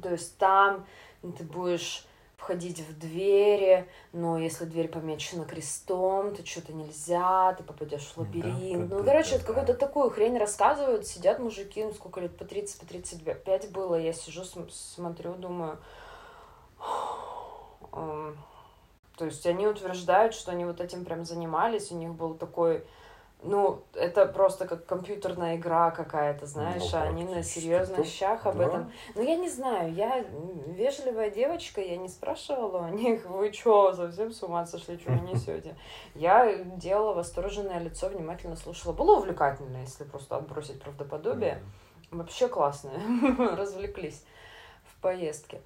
[0.00, 0.86] То есть там
[1.22, 8.04] ты будешь входить в двери, но если дверь помечена крестом, то что-то нельзя, ты попадешь
[8.04, 8.90] в лабиринт.
[8.90, 9.44] Да, ну, да, короче, да, да.
[9.44, 14.12] какую-то такую хрень рассказывают, сидят мужики, ну, сколько лет, по 30, по 35 было, я
[14.12, 15.78] сижу, см- смотрю, думаю...
[19.16, 22.84] То есть они утверждают, что они вот этим прям занимались, у них был такой...
[23.42, 28.56] Ну, это просто как компьютерная игра какая-то, знаешь, Ну, а они на серьезных щах об
[28.56, 28.64] да.
[28.64, 30.24] этом ну, я не знаю, я
[30.66, 35.20] вежливая девочка, я не спрашивала у них, вы чё, совсем с ума сошли, что вы
[35.28, 35.76] несете?
[36.14, 38.94] Я делала восторженное лицо, внимательно слушала.
[38.94, 41.62] Было увлекательно, если просто отбросить правдоподобие.
[42.10, 42.90] Вообще классно,
[43.56, 44.24] развлеклись
[44.84, 45.60] в поездке.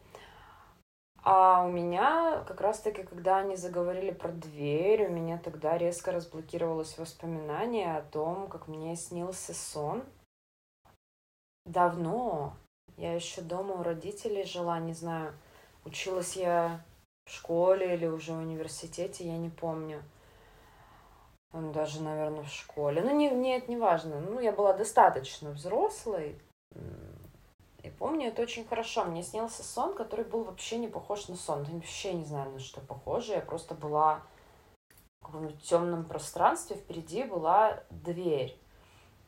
[1.23, 6.97] А у меня как раз-таки, когда они заговорили про дверь, у меня тогда резко разблокировалось
[6.97, 10.03] воспоминание о том, как мне снился сон.
[11.67, 12.55] Давно.
[12.97, 15.35] Я еще дома у родителей жила, не знаю,
[15.85, 16.83] училась я
[17.27, 20.03] в школе или уже в университете, я не помню.
[21.53, 23.03] Ну, Даже, наверное, в школе.
[23.03, 24.21] Ну, не, не, это не важно.
[24.21, 26.41] Ну, я была достаточно взрослой.
[28.01, 29.05] Помню это очень хорошо.
[29.05, 31.65] Мне снился сон, который был вообще не похож на сон.
[31.65, 33.35] Я вообще не знаю, на что похоже.
[33.35, 34.23] Я просто была
[35.21, 36.77] в темном пространстве.
[36.77, 38.59] Впереди была дверь.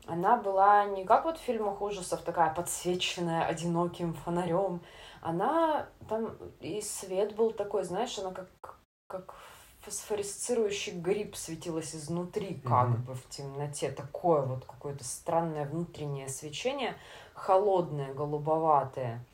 [0.07, 4.81] Она была не как вот в фильмах ужасов, такая подсвеченная одиноким фонарем.
[5.21, 8.49] Она там и свет был такой, знаешь, она как,
[9.07, 9.35] как
[9.83, 13.03] фосфорисцирующий гриб светилась изнутри, как Мгм.
[13.03, 13.91] бы в темноте.
[13.91, 16.97] Такое вот какое-то странное внутреннее свечение,
[17.35, 19.25] холодное, голубоватое.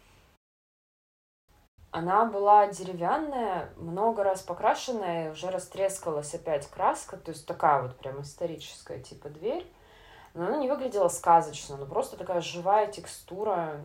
[1.90, 7.96] Она была деревянная, много раз покрашенная, и уже растрескалась опять краска, то есть такая вот
[7.98, 9.70] прям историческая типа дверь.
[10.34, 13.80] Но она не выглядела сказочно, но просто такая живая текстура,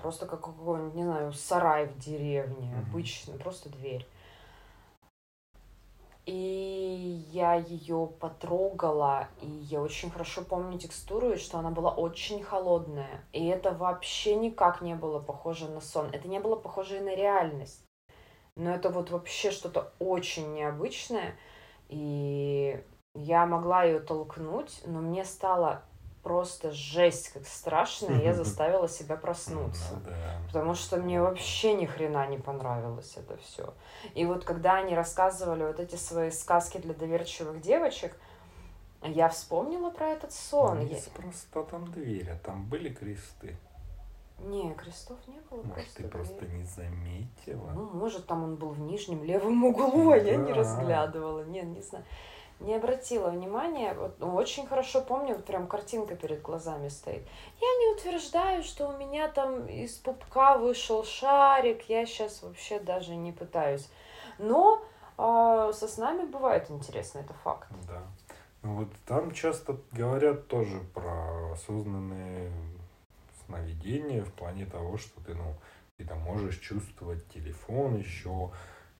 [0.00, 2.88] просто как какой-нибудь, не знаю, сарай в деревне, Мгм.
[2.88, 4.06] обычный, просто дверь.
[6.28, 12.42] И я ее потрогала, и я очень хорошо помню текстуру, и что она была очень
[12.42, 13.24] холодная.
[13.32, 16.10] И это вообще никак не было похоже на сон.
[16.12, 17.82] Это не было похоже и на реальность.
[18.56, 21.34] Но это вот вообще что-то очень необычное.
[21.88, 22.78] И
[23.14, 25.80] я могла ее толкнуть, но мне стало
[26.22, 29.94] просто жесть как страшно, и я заставила себя проснуться.
[29.94, 30.40] Ну да.
[30.46, 33.74] Потому что мне вообще ни хрена не понравилось это все.
[34.14, 38.16] И вот когда они рассказывали вот эти свои сказки для доверчивых девочек,
[39.02, 40.78] я вспомнила про этот сон.
[40.80, 43.56] Ну, Я- просто там дверь, а там были кресты.
[44.40, 45.62] Не, крестов не было.
[45.62, 46.10] Может, ты дверь.
[46.10, 47.70] просто не заметила?
[47.74, 51.44] Ну, может, там он был в нижнем левом углу, а я не разглядывала.
[51.44, 52.04] Не, не знаю.
[52.60, 53.94] Не обратила внимания.
[53.94, 57.22] Вот, ну, очень хорошо помню, вот прям картинка перед глазами стоит.
[57.60, 61.82] Я не утверждаю, что у меня там из пупка вышел шарик.
[61.88, 63.88] Я сейчас вообще даже не пытаюсь.
[64.38, 64.82] Но
[65.16, 67.68] а, со снами бывает интересно, это факт.
[67.86, 68.02] Да.
[68.62, 72.52] Ну вот там часто говорят тоже про осознанные
[73.46, 75.54] сновидения в плане того, что ты, ну,
[75.96, 78.50] ты там можешь чувствовать телефон еще,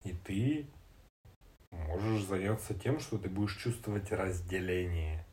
[0.05, 0.67] и ты
[1.71, 5.25] можешь заняться тем, что ты будешь чувствовать разделение.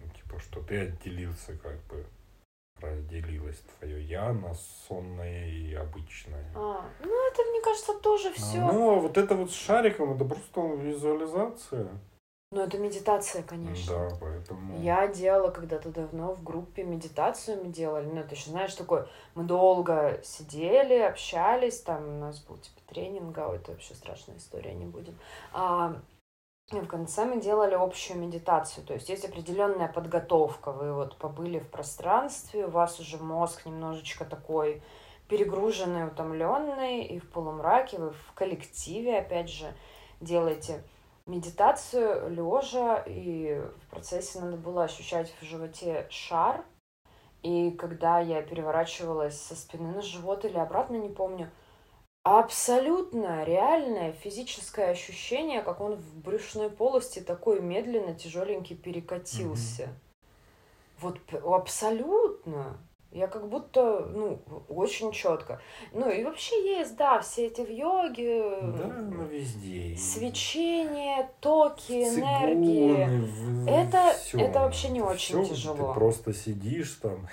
[0.00, 2.06] Ну, типа, что ты отделился как бы
[2.80, 6.44] разделилось твое я на сонное и обычное.
[6.54, 8.58] А, ну, это, мне кажется, тоже все.
[8.58, 11.88] Ну, а вот это вот с шариком, это просто визуализация.
[12.52, 14.08] Но это медитация, конечно.
[14.08, 14.80] Да, поэтому...
[14.80, 18.06] Я делала когда-то давно в группе медитацию мы делали.
[18.06, 23.36] Ну, ты же знаешь, такое, мы долго сидели, общались, там у нас был типа тренинг,
[23.38, 25.18] а это вообще страшная история, не будем.
[25.52, 26.00] А,
[26.70, 31.68] в конце мы делали общую медитацию, то есть есть определенная подготовка, вы вот побыли в
[31.68, 34.82] пространстве, у вас уже мозг немножечко такой
[35.28, 39.72] перегруженный, утомленный, и в полумраке вы в коллективе, опять же,
[40.20, 40.84] делаете
[41.26, 46.64] медитацию лежа, и в процессе надо было ощущать в животе шар.
[47.42, 51.50] И когда я переворачивалась со спины на живот или обратно, не помню,
[52.22, 59.88] абсолютно реальное физическое ощущение, как он в брюшной полости такой медленно, тяжеленький перекатился.
[61.00, 62.78] Вот п- абсолютно.
[63.16, 64.38] Я как будто, ну,
[64.68, 65.58] очень четко.
[65.94, 69.96] Ну и вообще есть, да, все эти в йоге, Да, ну везде.
[69.96, 73.20] Свечение, токи, цигуны, энергии.
[73.20, 75.88] в- Это- это вообще не очень всё, тяжело.
[75.88, 77.26] Ты просто сидишь там,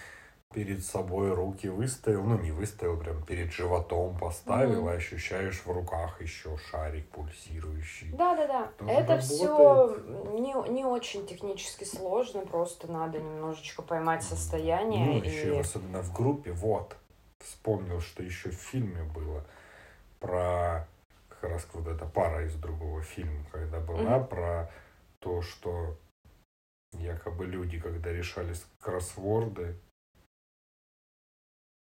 [0.53, 4.89] перед собой руки выставил, ну не выставил, прям перед животом поставил, Мгм.
[4.89, 8.11] и ощущаешь в руках еще шарик пульсирующий.
[8.13, 8.71] Да, да, да.
[8.77, 9.23] Тоже Это работает.
[9.23, 9.97] все
[10.39, 15.05] не, не очень технически сложно, просто надо немножечко поймать состояние.
[15.05, 15.27] Ну, и...
[15.27, 16.95] еще особенно в группе, вот,
[17.39, 19.43] вспомнил, что еще в фильме было
[20.19, 20.87] про
[21.29, 24.27] как раз вот эта пара из другого фильма, когда была Мгм.
[24.27, 24.71] про
[25.19, 25.97] то, что
[26.93, 29.75] якобы люди, когда решали кроссворды,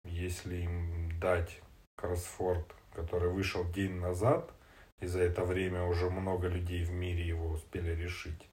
[0.05, 1.61] если им дать
[1.95, 4.51] кроссворд, который вышел день назад,
[4.99, 8.47] и за это время уже много людей в мире его успели решить,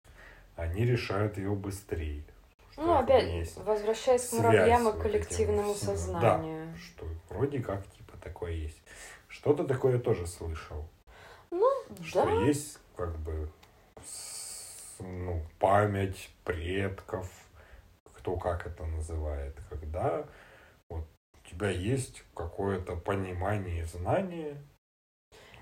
[0.57, 2.25] они решают его быстрее.
[2.77, 5.97] Ну, опять, есть возвращаясь к муравьям вот и этим коллективному всем.
[5.97, 6.67] сознанию.
[6.67, 8.81] Да, что вроде как типа такое есть.
[9.27, 10.89] Что-то такое тоже слышал.
[12.03, 13.51] Что Да, есть как бы
[15.01, 17.29] ну, память предков,
[18.15, 20.29] кто как это называет, когда вот
[21.49, 24.63] у тебя есть какое-то понимание, знание.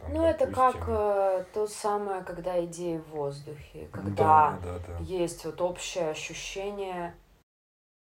[0.01, 4.79] там, ну это как допустим, э, то самое, когда идеи в воздухе, да, когда да,
[4.87, 4.99] да.
[5.01, 7.15] есть вот общее ощущение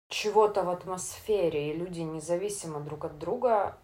[0.08, 3.76] чего-то в атмосфере, и люди независимо друг от друга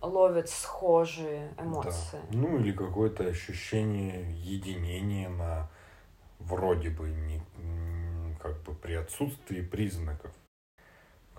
[0.00, 2.20] ловят схожие эмоции.
[2.30, 2.38] Да.
[2.38, 5.68] Ну или какое-то ощущение единения на
[6.38, 7.42] вроде бы не
[8.40, 10.32] как бы при отсутствии признаков.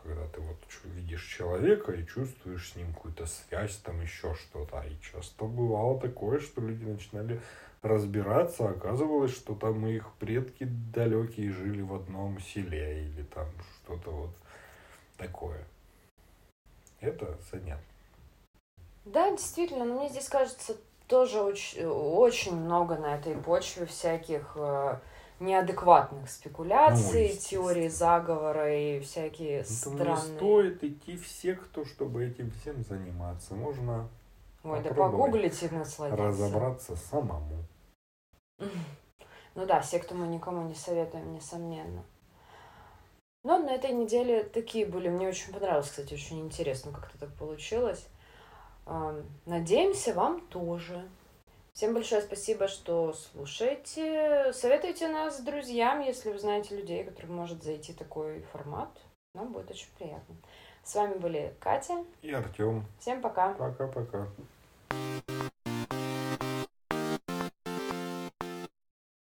[0.03, 4.81] Когда ты вот видишь человека и чувствуешь с ним какую-то связь, там еще что-то.
[4.81, 7.41] И часто бывало такое, что люди начинали
[7.81, 13.47] разбираться, а оказывалось, что там их предки далекие жили в одном селе или там
[13.83, 14.31] что-то вот
[15.17, 15.63] такое.
[16.99, 17.83] Это занятно.
[19.05, 20.77] Да, действительно, но мне здесь кажется
[21.07, 24.99] тоже очень, очень много на этой почве всяких э,
[25.41, 27.63] неадекватных Ну, спекуляций, естественно.
[27.63, 30.17] теорий заговора и всякие не странные.
[30.17, 33.53] стоит идти в секту, чтобы этим всем заниматься.
[33.55, 34.07] Можно
[34.63, 36.23] Ой, да погуглите насладиться.
[36.23, 37.65] разобраться самому.
[38.59, 42.03] Ну да, секту мы никому не советуем, несомненно.
[43.43, 45.09] Но на этой неделе такие были.
[45.09, 48.07] Мне очень понравилось, кстати, очень интересно, как это так получилось.
[49.45, 51.07] Надеемся, вам тоже.
[51.73, 54.51] Всем большое спасибо, что слушаете.
[54.53, 58.89] Советуйте нас друзьям, если вы знаете людей, которым может зайти такой формат.
[59.33, 60.35] Нам будет очень приятно.
[60.83, 62.03] С вами были Катя.
[62.21, 62.85] И Артем.
[62.99, 63.53] Всем пока.
[63.53, 64.27] Пока-пока.